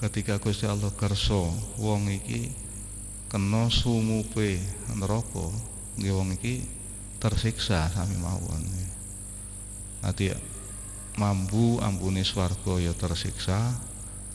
Ketika 0.00 0.40
Gusti 0.40 0.64
Allah 0.64 0.90
kersa 0.96 1.38
wong 1.78 2.08
iki 2.10 2.50
kena 3.30 3.70
sumupe 3.70 4.58
neraka 4.96 5.46
nggih 6.00 6.12
wong 6.16 6.34
iki 6.34 6.64
tersiksa 7.20 7.92
sami 7.92 8.16
mawon. 8.18 8.64
Nanti 10.00 10.32
mampu 11.20 11.78
ambune 11.84 12.24
swarga 12.24 12.80
ya 12.80 12.96
tersiksa 12.96 13.76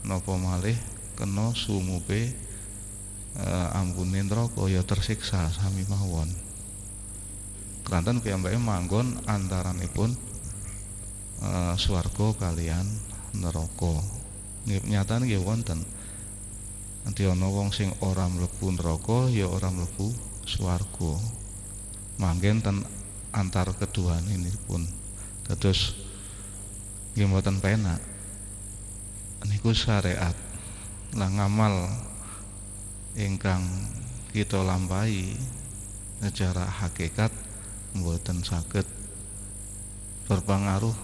napa 0.06 0.38
malih 0.38 0.78
kena 1.18 1.50
sumupe 1.58 2.30
uh, 3.42 3.80
ampune 3.80 4.22
neraka 4.22 4.70
ya 4.70 4.86
tersiksa 4.86 5.50
sami 5.50 5.82
mawon. 5.90 6.45
Kelantan 7.86 8.20
piyambake 8.20 8.58
manggon 8.58 9.14
antaranipun 9.30 10.18
uh, 11.46 11.78
swarga 11.78 12.34
kalian 12.36 12.84
neraka. 13.38 14.02
Nyatane 14.66 15.30
nggih 15.30 15.46
wonten. 15.46 15.86
Nanti 17.06 17.22
ana 17.30 17.46
wong 17.46 17.70
sing 17.70 17.94
ora 18.02 18.26
mlebu 18.26 18.74
neraka 18.74 19.30
ya 19.30 19.46
ora 19.46 19.70
mlebu 19.70 20.10
swarga. 20.50 21.14
Manggen 22.18 22.66
ten 22.66 22.82
antar 23.36 23.68
kedua 23.76 24.16
ini 24.32 24.48
pun 24.64 24.88
terus 25.44 25.92
nggih 27.14 27.28
mboten 27.28 27.60
penak 27.60 28.00
niku 29.44 29.76
syariat 29.76 30.34
lah 31.20 31.28
ngamal 31.28 31.86
ingkang 33.20 33.62
kita 34.32 34.64
lampahi 34.64 35.36
secara 36.24 36.64
hakikat 36.64 37.30
mboten 37.96 38.44
saged 38.44 38.86
berpengaruh. 40.28 40.96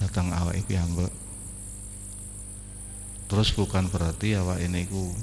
Datang 0.00 0.32
awak 0.32 0.56
piyambak 0.64 1.12
terus 3.30 3.54
bukan 3.54 3.86
berarti 3.86 4.34
awak 4.34 4.58
ini 4.58 4.90
ku 4.90 5.14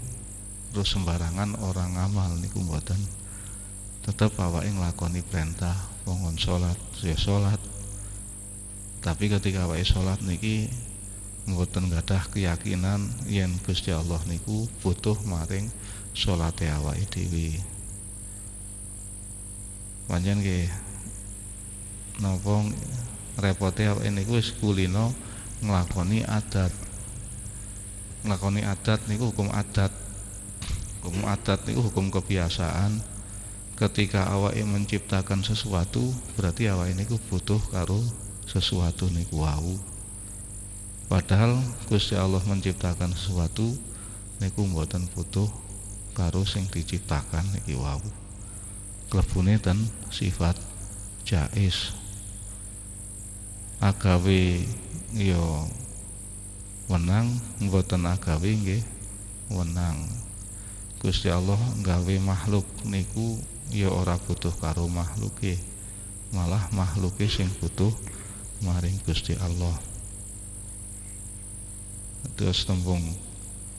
terus 0.71 0.95
sembarangan 0.95 1.59
orang 1.59 1.99
ngamal 1.99 2.39
niku 2.39 2.63
mboten. 2.63 2.99
Tetap 4.07 4.39
awak 4.39 4.63
nglakoni 4.63 5.19
perintah 5.27 5.75
wongon 6.07 6.39
salat 6.39 6.79
ya 7.03 7.19
salat 7.19 7.59
tapi 9.03 9.27
ketika 9.27 9.67
awak 9.67 9.83
salat 9.83 10.23
niki 10.23 10.71
mboten 11.47 11.87
gadah 11.87 12.27
keyakinan 12.31 13.07
yen 13.27 13.55
Gusti 13.63 13.91
Allah 13.91 14.19
niku 14.27 14.67
butuh 14.83 15.15
maring 15.23 15.67
salate 16.11 16.67
awake 16.67 17.07
dhewe 17.07 17.76
pancen 20.07 20.39
nggih. 20.39 20.71
Napa 22.23 22.63
repote 23.37 23.83
awake 23.85 24.09
niku 24.09 24.39
wis 24.39 24.55
kulino 24.55 25.13
nglakoni 25.61 26.23
adat. 26.25 26.71
Nglakoni 28.23 28.63
adat 28.63 29.03
niku 29.11 29.29
hukum 29.29 29.51
adat. 29.51 29.91
Hukum 31.03 31.27
adat 31.27 31.59
niku 31.67 31.85
hukum 31.85 32.09
kebiasaan. 32.09 33.03
Ketika 33.77 34.25
awak 34.33 34.57
menciptakan 34.57 35.45
sesuatu 35.45 36.09
berarti 36.33 36.65
awak 36.65 36.89
niku 36.97 37.21
butuh 37.29 37.61
karo 37.69 38.01
sesuatu 38.49 39.05
niku 39.13 39.45
wau. 39.45 39.77
Padahal 41.05 41.61
Gusti 41.85 42.17
Allah 42.17 42.41
menciptakan 42.49 43.13
sesuatu 43.13 43.77
niku 44.41 44.65
mboten 44.65 45.05
butuh 45.13 45.45
karo 46.17 46.41
sing 46.41 46.65
diciptakan 46.73 47.45
niki 47.53 47.77
wau 47.77 48.26
klebune 49.07 49.55
ten 49.59 49.79
sifat 50.11 50.59
jais. 51.23 51.95
Agawe 53.79 54.63
yo 55.15 55.67
wenang 56.91 57.31
mboten 57.63 58.07
agawe 58.07 58.47
nggih 58.47 58.83
wenang. 59.51 60.07
Gusti 60.97 61.29
Allah 61.29 61.59
gawe 61.85 62.15
makhluk 62.25 62.65
niku 62.89 63.37
ya 63.69 63.91
ora 63.93 64.17
butuh 64.17 64.55
karo 64.57 64.89
makhluke 64.89 65.59
malah 66.33 66.63
makhluke 66.73 67.29
sing 67.29 67.47
butuh 67.61 67.93
maring 68.65 68.97
Gusti 69.05 69.37
Allah. 69.37 69.77
Terus 72.33 72.65
tembung 72.65 73.01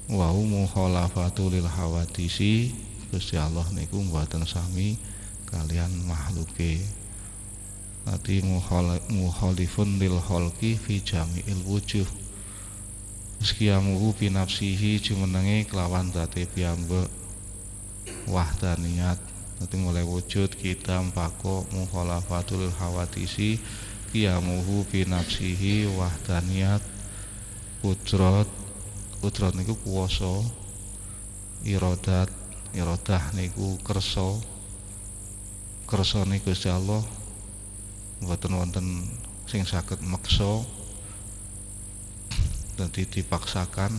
wau 0.08 0.40
mukhalafatu 0.40 1.52
lil 1.52 1.66
hawadisi 1.66 2.72
Gusti 3.12 3.36
Allah 3.36 3.66
niku 3.74 3.98
mboten 4.00 4.46
sami 4.46 4.96
kalian 5.48 6.04
makhluke 6.04 6.84
Tadi 8.08 8.40
muhalifun 9.12 10.00
lil 10.00 10.16
holki 10.16 10.80
fi 10.80 10.96
jami'il 11.04 11.60
wujuh. 11.68 12.08
Sekiamuhu 13.38 14.16
binafsihi 14.16 14.98
jumenengi 14.98 15.68
kelawan 15.68 16.10
dati 16.10 16.42
piyambak 16.42 17.06
Wahdaniyat 18.26 19.20
Nanti 19.62 19.76
mulai 19.78 20.02
wujud 20.02 20.58
kita 20.58 20.98
mpako 21.06 21.68
mukhalafatul 21.70 22.66
hawatisi 22.82 23.62
Kiamuhu 24.10 24.88
binafsihi 24.90 25.86
wahdaniyat 25.86 26.82
Kudrot 27.78 28.50
Kudrot 29.22 29.54
niku 29.54 29.78
kuwoso 29.78 30.42
Irodat 31.62 32.32
Irodah 32.74 33.22
niku 33.38 33.78
kerso 33.86 34.57
Kerso 35.88 36.20
niku 36.28 36.52
Allah. 36.68 37.00
Mboten 38.20 38.52
wonten 38.60 39.08
sing 39.48 39.64
saged 39.64 40.04
meksa 40.04 40.60
dadi 42.76 43.08
dipaksakan. 43.08 43.96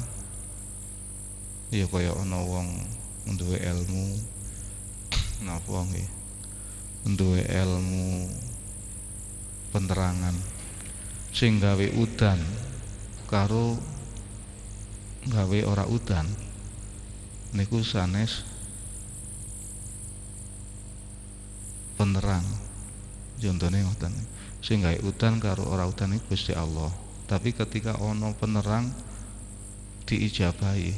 Ya 1.73 1.89
kaya 1.89 2.13
ana 2.13 2.45
wong 2.45 2.69
duwe 3.34 3.58
ilmu. 3.58 4.06
Napa 5.41 5.82
nggih? 5.89 6.10
Duwe 7.10 7.41
ilmu 7.49 8.30
penerangan. 9.73 10.38
Sing 11.34 11.58
gawe 11.58 11.88
udan 11.97 12.38
karo 13.34 13.82
gawe 15.25 15.60
ora 15.65 15.89
udan 15.89 16.30
niku 17.58 17.82
sanes 17.82 18.45
penerang. 21.99 22.47
Contohnya 23.35 23.83
ngoten 23.83 24.15
sing 24.63 24.88
gawe 24.88 24.95
udan 25.03 25.43
karo 25.43 25.67
ora 25.67 25.83
udan 25.83 26.15
iku 26.15 26.31
Gusti 26.31 26.55
Allah. 26.55 26.88
Tapi 27.27 27.51
ketika 27.51 27.99
ono 27.99 28.31
penerang 28.39 28.88
diijabahi 30.07 30.95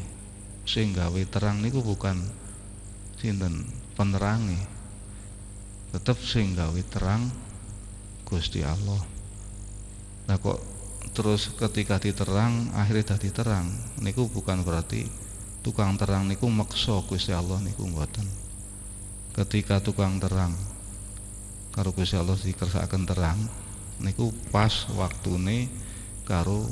sing 0.70 0.94
gawe 0.94 1.22
terang 1.26 1.60
niku 1.66 1.82
bukan 1.82 2.22
sinten 3.18 3.66
penerangi 3.98 4.58
tetap 5.92 6.16
sing 6.22 6.54
gawe 6.54 6.82
terang 6.88 7.34
Gusti 8.24 8.64
Allah. 8.64 9.02
Nah 10.30 10.38
kok 10.40 10.62
terus 11.12 11.52
ketika 11.60 12.00
diterang 12.00 12.72
akhirnya 12.72 13.18
dadi 13.18 13.28
terang 13.34 13.68
niku 14.00 14.32
bukan 14.32 14.64
berarti 14.64 15.04
tukang 15.60 16.00
terang 16.00 16.32
niku 16.32 16.48
makso 16.48 17.04
Gusti 17.04 17.36
Allah 17.36 17.60
niku 17.60 17.84
mboten. 17.84 18.24
Ketika 19.36 19.84
tukang 19.84 20.24
terang 20.24 20.56
karo 21.72 21.96
Gusti 21.96 22.20
Allah 22.20 22.36
dikersakaken 22.36 23.04
terang 23.08 23.40
niku 24.02 24.34
pas 24.52 24.90
waktune 24.98 25.70
karo 26.26 26.66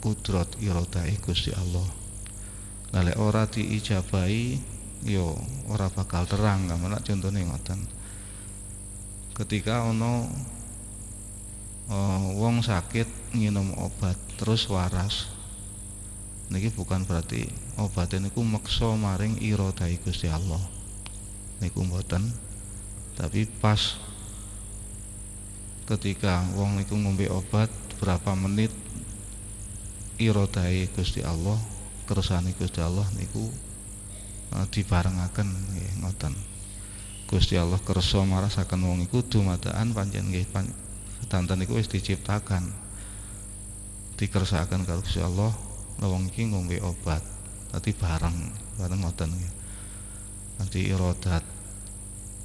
kudrat 0.00 0.48
iradai 0.60 1.16
Gusti 1.20 1.52
Allah. 1.52 1.84
Lale 2.90 3.14
ora 3.20 3.46
diijabahi 3.46 4.58
yo 5.06 5.36
ora 5.70 5.88
bakal 5.92 6.26
terang. 6.26 6.66
Gamana 6.66 6.98
contone 7.00 7.46
ngoten. 7.46 7.80
Ketika 9.36 9.88
ono 9.88 10.28
uh, 11.88 12.24
wong 12.36 12.60
sakit 12.60 13.36
minum 13.36 13.72
obat 13.78 14.18
terus 14.36 14.68
waras 14.68 15.32
niki 16.50 16.74
bukan 16.74 17.06
berarti 17.06 17.46
obat 17.78 18.10
niku 18.18 18.42
meksa 18.42 18.90
maring 18.98 19.38
iradai 19.38 19.96
Gusti 20.02 20.26
Allah. 20.26 20.60
Niku 21.62 21.84
mboten. 21.86 22.26
Tapi 23.14 23.44
pas 23.60 24.00
ketika 25.90 26.46
wong 26.54 26.78
niku 26.78 26.94
ngombe 26.94 27.26
obat 27.26 27.66
berapa 27.98 28.38
menit 28.38 28.70
irodai 30.22 30.86
Gusti 30.94 31.18
Allah 31.26 31.58
kersane 32.06 32.54
Gusti 32.54 32.78
Allah 32.78 33.02
niku 33.18 33.50
uh, 34.54 34.66
dibarengaken 34.70 35.48
nggih 35.50 35.90
ngoten. 36.06 36.34
Gusti 37.26 37.58
Allah 37.58 37.78
kersa 37.82 38.22
marasaken 38.22 38.86
wong 38.86 38.98
iku 39.06 39.22
dumadaan 39.22 39.90
pancen 39.90 40.30
nggih 40.30 40.46
pan, 40.50 40.66
sedanten 41.22 41.58
niku 41.62 41.78
wis 41.78 41.90
diciptakan 41.90 42.70
dikersakaken 44.14 44.86
karo 44.86 45.02
Gusti 45.02 45.22
Allah 45.22 45.50
wong 45.98 46.30
iki 46.30 46.46
ngombe 46.54 46.78
obat 46.86 47.22
dadi 47.74 47.90
bareng 47.98 48.38
bareng 48.78 49.00
ngoten 49.02 49.30
nggih. 49.34 49.52
Dadi 50.62 50.80
irodat 50.86 51.42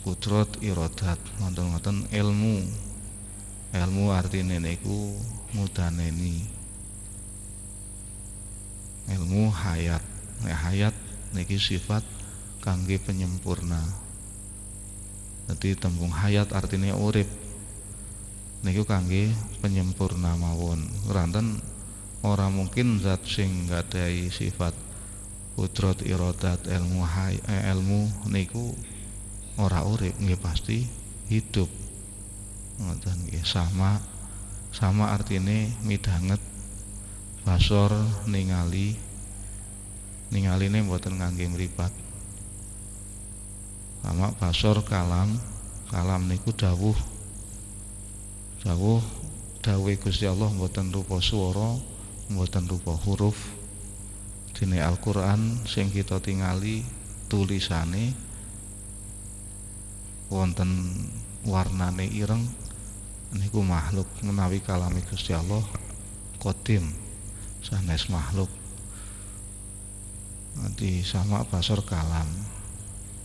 kudrat 0.02 0.50
irodat 0.62 1.18
ngoten-ngoten 1.42 2.10
ilmu 2.14 2.85
ilmu 3.76 4.16
artine 4.16 4.64
niku 4.64 5.12
mudaneni. 5.52 6.48
Ilmu 9.12 9.52
hayat. 9.52 10.02
Nah, 10.48 10.60
hayat 10.68 10.96
niki 11.36 11.60
sifat 11.60 12.02
kangge 12.64 12.96
penyempurna. 13.04 13.84
Jadi 15.52 15.76
tembung 15.76 16.10
hayat 16.10 16.56
artinya 16.56 16.96
urip. 16.96 17.28
Niku 18.64 18.88
kangge 18.88 19.30
penyempurna 19.60 20.40
mawon. 20.40 20.82
Ranten 21.12 21.60
orang 22.24 22.56
mungkin 22.56 23.04
zat 23.04 23.22
sing 23.28 23.68
gadai 23.68 24.32
sifat 24.32 24.74
kudrat 25.56 26.04
irodat 26.04 26.68
ilmu 26.68 27.06
hay, 27.06 27.40
eh, 27.48 27.72
ilmu 27.72 28.28
niku 28.28 28.76
ora 29.56 29.88
urip 29.88 30.12
nggih 30.20 30.40
pasti 30.42 30.84
hidup 31.32 31.85
ngoten 32.82 33.32
sama 33.48 34.02
sama 34.76 35.16
artine 35.16 35.72
midanget 35.88 36.42
basor 37.48 37.94
ningali 38.28 39.00
ningaline 40.34 40.84
mboten 40.84 41.22
ngangge 41.22 41.48
mripat 41.48 41.94
sama 44.04 44.36
basor 44.36 44.84
kalam 44.84 45.40
kalam 45.88 46.28
niku 46.28 46.52
dawuh 46.52 46.98
dawuh 48.66 49.00
dawe 49.66 49.92
Gusti 49.98 50.30
Allah 50.30 50.54
mboten 50.54 50.94
rupa 50.94 51.18
swara 51.18 51.74
mboten 52.30 52.70
rupa 52.70 52.94
huruf. 53.02 53.38
Dene 54.56 54.80
Al-Qur'an 54.80 55.68
sing 55.68 55.92
kita 55.92 56.22
tingali 56.24 56.86
tulisane 57.28 58.14
wonten 60.32 60.70
warnane 61.44 62.08
ireng 62.08 62.46
niku 63.36 63.60
makhluk 63.60 64.08
menawi 64.24 64.64
kalami 64.64 65.04
Gusti 65.04 65.36
Allah 65.36 65.64
kodim 66.40 66.88
sanes 67.66 68.08
makhluk. 68.14 68.48
Nanti 70.56 71.04
sama 71.04 71.44
basor 71.50 71.84
kalam. 71.84 72.30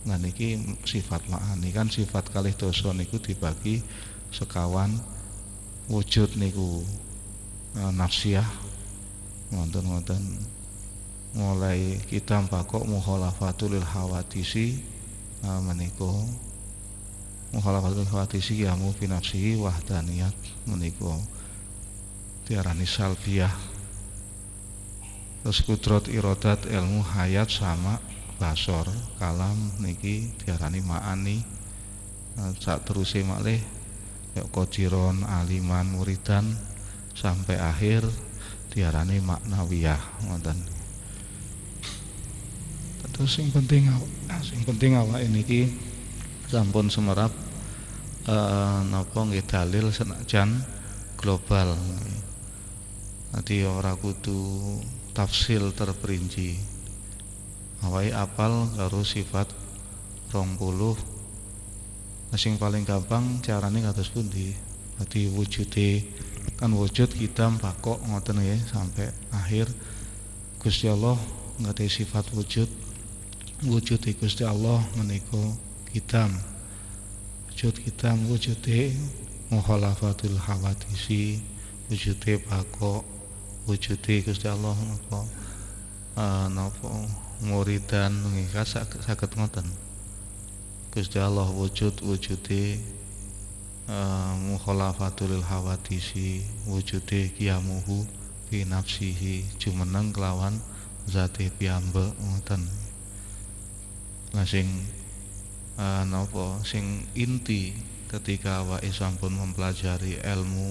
Nah 0.03 0.17
niki 0.17 0.57
sifat 0.83 1.29
ma'ani 1.29 1.69
kan 1.69 1.87
sifat 1.87 2.33
kalih 2.33 2.51
dosa 2.57 2.91
niku 2.91 3.21
dibagi 3.21 3.85
sekawan 4.33 4.97
wujud 5.87 6.35
niku 6.41 6.81
e, 7.77 7.81
nafsiyah. 7.93 8.49
Wonten-wonten 9.51 10.41
mulai 11.37 12.01
kita 12.09 12.41
pakok 12.49 12.83
mukhalafatul 12.89 13.79
hawadisi 13.79 14.81
e, 15.39 15.49
menika 15.61 16.11
mukhalafatul 17.51 18.07
hawadisi 18.07 18.63
yamu 18.63 18.95
fi 18.95 19.11
nafsihi 19.11 19.59
wahdaniyat 19.59 20.35
menika 20.67 21.19
diarani 22.47 22.87
salbiyah. 22.87 23.51
Terus 25.41 25.59
kudrot 25.67 26.05
irodat 26.07 26.63
ilmu 26.69 27.03
hayat 27.03 27.49
sama 27.51 27.99
basor 28.39 28.87
kalam 29.19 29.57
niki 29.83 30.31
diarani 30.43 30.79
ma'ani. 30.79 31.37
Eh, 32.39 32.51
sak 32.63 32.87
teruse 32.87 33.19
malih 33.27 33.59
ya 34.31 34.47
kojiron 34.47 35.27
aliman 35.27 35.91
muridan 35.91 36.47
sampai 37.11 37.59
akhir 37.59 38.07
diarani 38.71 39.19
maknawiyah. 39.19 39.99
Ngoten 40.31 40.81
terus 43.11 43.37
sing 43.37 43.51
penting 43.51 43.85
sing 44.41 44.63
penting 44.63 44.97
awak 44.97 45.21
ini 45.21 45.43
sampun 46.51 46.91
semerap 46.91 47.31
eh, 48.27 48.79
napa 48.91 49.19
nggih 49.23 49.47
dalil 49.47 49.87
senajan 49.95 50.59
global. 51.15 51.79
Nanti 53.31 53.63
ora 53.63 53.95
kudu 53.95 54.75
tafsil 55.15 55.71
terperinci. 55.71 56.59
Awai 57.87 58.11
apal 58.11 58.67
karo 58.75 59.07
sifat 59.07 59.47
rong 60.35 60.59
puluh. 60.59 60.99
Sing 62.35 62.59
paling 62.59 62.83
gampang 62.83 63.39
carane 63.39 63.79
kados 63.79 64.11
pundi? 64.11 64.51
Dadi 64.99 65.31
wujude 65.31 66.03
kan 66.59 66.73
wujud 66.75 67.09
kita 67.09 67.47
pakok 67.57 68.03
ngoten 68.11 68.43
ya 68.43 68.59
sampai 68.67 69.07
akhir. 69.31 69.71
Gusti 70.59 70.91
Allah 70.91 71.15
nggak 71.63 71.87
sifat 71.87 72.27
wujud. 72.35 72.67
Wujud 73.71 74.01
Gusti 74.19 74.43
Allah 74.43 74.83
menika 74.99 75.39
kita 75.91 76.31
wujud 77.51 77.75
kita 77.83 78.15
wujude 78.31 78.95
mukhalafatul 79.51 80.39
hawadisi 80.39 81.43
wujude 81.91 82.39
pakok 82.47 83.03
wujude 83.67 84.23
Gusti 84.23 84.47
Allah 84.47 84.73
napa 84.73 85.19
napa 86.49 86.89
muridan 87.41 88.13
mengikat 88.21 88.69
sakit 89.01 89.31
ngoten. 89.33 89.65
Gusti 90.93 91.17
Allah 91.17 91.49
wujud 91.49 92.03
wujude 92.03 92.77
uh, 93.89 94.35
mukhalafatul 94.51 95.41
hawadisi 95.41 96.45
wujude 96.67 97.33
kiamuhu 97.33 98.05
fi 98.51 98.67
nafsihi 98.67 99.47
jumeneng 99.57 100.13
kelawan 100.13 100.59
zate 101.09 101.49
piyambak 101.57 102.13
ngoten. 102.19 102.61
Nah 104.31 104.45
uh, 105.81 106.03
napa? 106.05 106.61
Sing 106.61 107.09
inti 107.17 107.73
ketika 108.13 108.61
awake 108.61 108.93
sampun 108.93 109.33
mempelajari 109.33 110.21
ilmu 110.21 110.69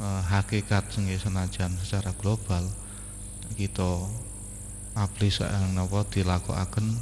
uh, 0.00 0.22
hakikat 0.24 0.88
senajan 0.96 1.76
secara 1.82 2.14
global 2.16 2.64
kita 3.58 4.06
aplikasi 4.96 5.44
napa 5.76 6.08
dilakokaken 6.08 6.96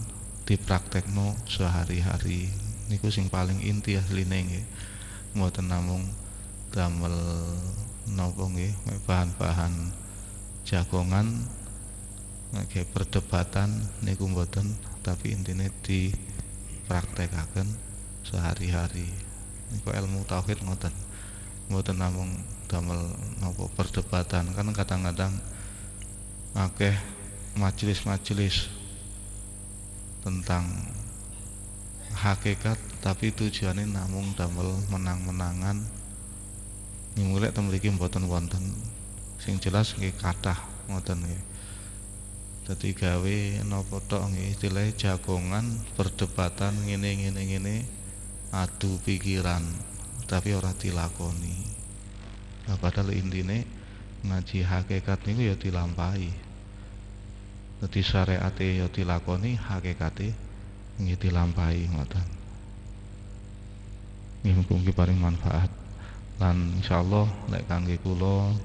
dipraktekno 0.44 1.38
sehari-hari. 1.46 2.50
Niku 2.90 3.08
sing 3.08 3.30
paling 3.30 3.62
inti 3.64 3.96
asline 3.96 4.44
nggih. 4.44 4.66
Mboten 5.38 5.70
namung 5.70 6.04
damel 6.74 7.16
napa 8.12 8.44
nggih 8.44 8.74
bahan-bahan 9.06 9.72
jagongan 10.68 11.26
nggih 12.54 12.86
perdebatan 12.92 13.72
niku 14.04 14.30
mboten 14.30 14.74
tapi 15.04 15.36
intine 15.36 15.68
dipraktekaken 15.84 17.68
sehari-hari. 18.24 19.04
Niku 19.68 19.92
ilmu 19.92 20.24
tauhid 20.24 20.64
ngoten. 20.64 20.96
Mboten 21.68 22.00
namung 22.00 22.32
damel 22.66 23.12
napa 23.44 23.68
perdebatan. 23.76 24.56
Kan 24.56 24.72
kadang-kadang 24.72 25.36
akeh 26.56 26.96
majelis-majelis 27.60 28.72
tentang 30.24 30.64
hakikat 32.16 32.80
tapi 33.04 33.28
tujuannya 33.36 33.84
namung 33.84 34.32
damel 34.32 34.80
menang-menangan. 34.88 35.84
Mulai 37.20 37.52
temriki 37.52 37.92
mboten 37.92 38.24
wonten. 38.24 38.72
Sing 39.36 39.60
jelas 39.60 39.92
nggih 40.00 40.16
kathah 40.16 40.56
ngoten 40.88 41.20
nggih 41.20 41.53
dadi 42.64 42.96
gawe 42.96 43.36
napa 43.68 44.00
tok 44.08 44.32
nggih 44.32 44.56
istilah 44.56 44.88
jagongan 44.96 45.84
perdebatan 46.00 46.72
ngene-ngene 46.88 47.42
ngene 47.44 47.76
adu 48.56 48.96
pikiran 49.04 49.60
tapi 50.24 50.56
ora 50.56 50.72
dilakoni. 50.72 51.60
Nah, 52.64 52.80
padahal 52.80 53.12
intine 53.12 53.68
ngaji 54.24 54.64
hakikat 54.64 55.28
niku 55.28 55.52
ya 55.52 55.56
dilampahi. 55.60 56.32
Dadi 57.84 58.00
syariate 58.00 58.80
ya 58.80 58.88
dilakoni 58.88 59.60
hakikate 59.60 60.32
nggih 60.96 61.20
dilampahi 61.20 61.92
ngoten. 61.92 62.28
Nggih 64.40 64.64
mugi 64.64 64.92
paring 64.96 65.20
manfaat. 65.20 65.68
Lan 66.40 66.80
insyaallah 66.80 67.52
lek 67.52 67.68
kangge 67.68 68.00
kula 68.00 68.56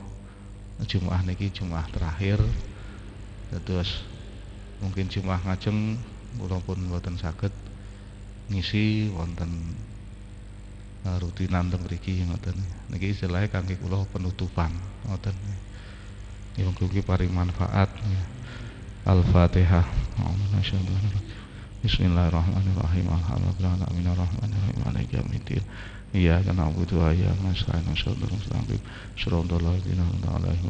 Jumat 0.87 1.27
niki 1.27 1.51
Jumat 1.51 1.91
terakhir 1.91 2.39
terus 3.65 4.05
mungkin 4.83 5.09
Jumat 5.09 5.41
ngajeng 5.41 5.97
kula 6.37 6.61
pun 6.61 6.77
mboten 6.85 7.17
saged 7.17 7.51
ngisi 8.53 9.09
wonten 9.09 9.49
uh, 11.09 11.17
rutinan 11.17 11.73
teng 11.73 11.81
mriki 11.81 12.21
ngoten 12.29 12.57
niki 12.93 13.13
istilahnya 13.17 13.49
kangge 13.49 13.77
kula 13.81 14.05
penutupan 14.13 14.69
ngoten 15.09 15.33
nggih 16.59 16.75
mugi 16.75 16.99
paring 16.99 17.31
manfaat 17.31 17.87
ya. 17.87 18.21
Al-Fatihah. 19.07 19.87
Bismillahirrahmanirrahim. 21.79 23.07
Alhamdulillah 23.07 23.79
alamin 23.79 24.11
arrahmanirrahim 24.11 24.77
maliki 24.83 25.15
yaumiddin. 25.15 25.63
Iyyaka 26.11 26.51
na'budu 26.51 26.99
wa 26.99 27.15
iyyaka 27.15 27.39
nasta'in. 27.39 27.87
Shiratal 27.95 28.27
mustaqim. 28.27 28.81
Shiratal 29.15 29.63
ladzina 29.63 30.03
an'amta 30.03 30.35
'alaihim 30.35 30.67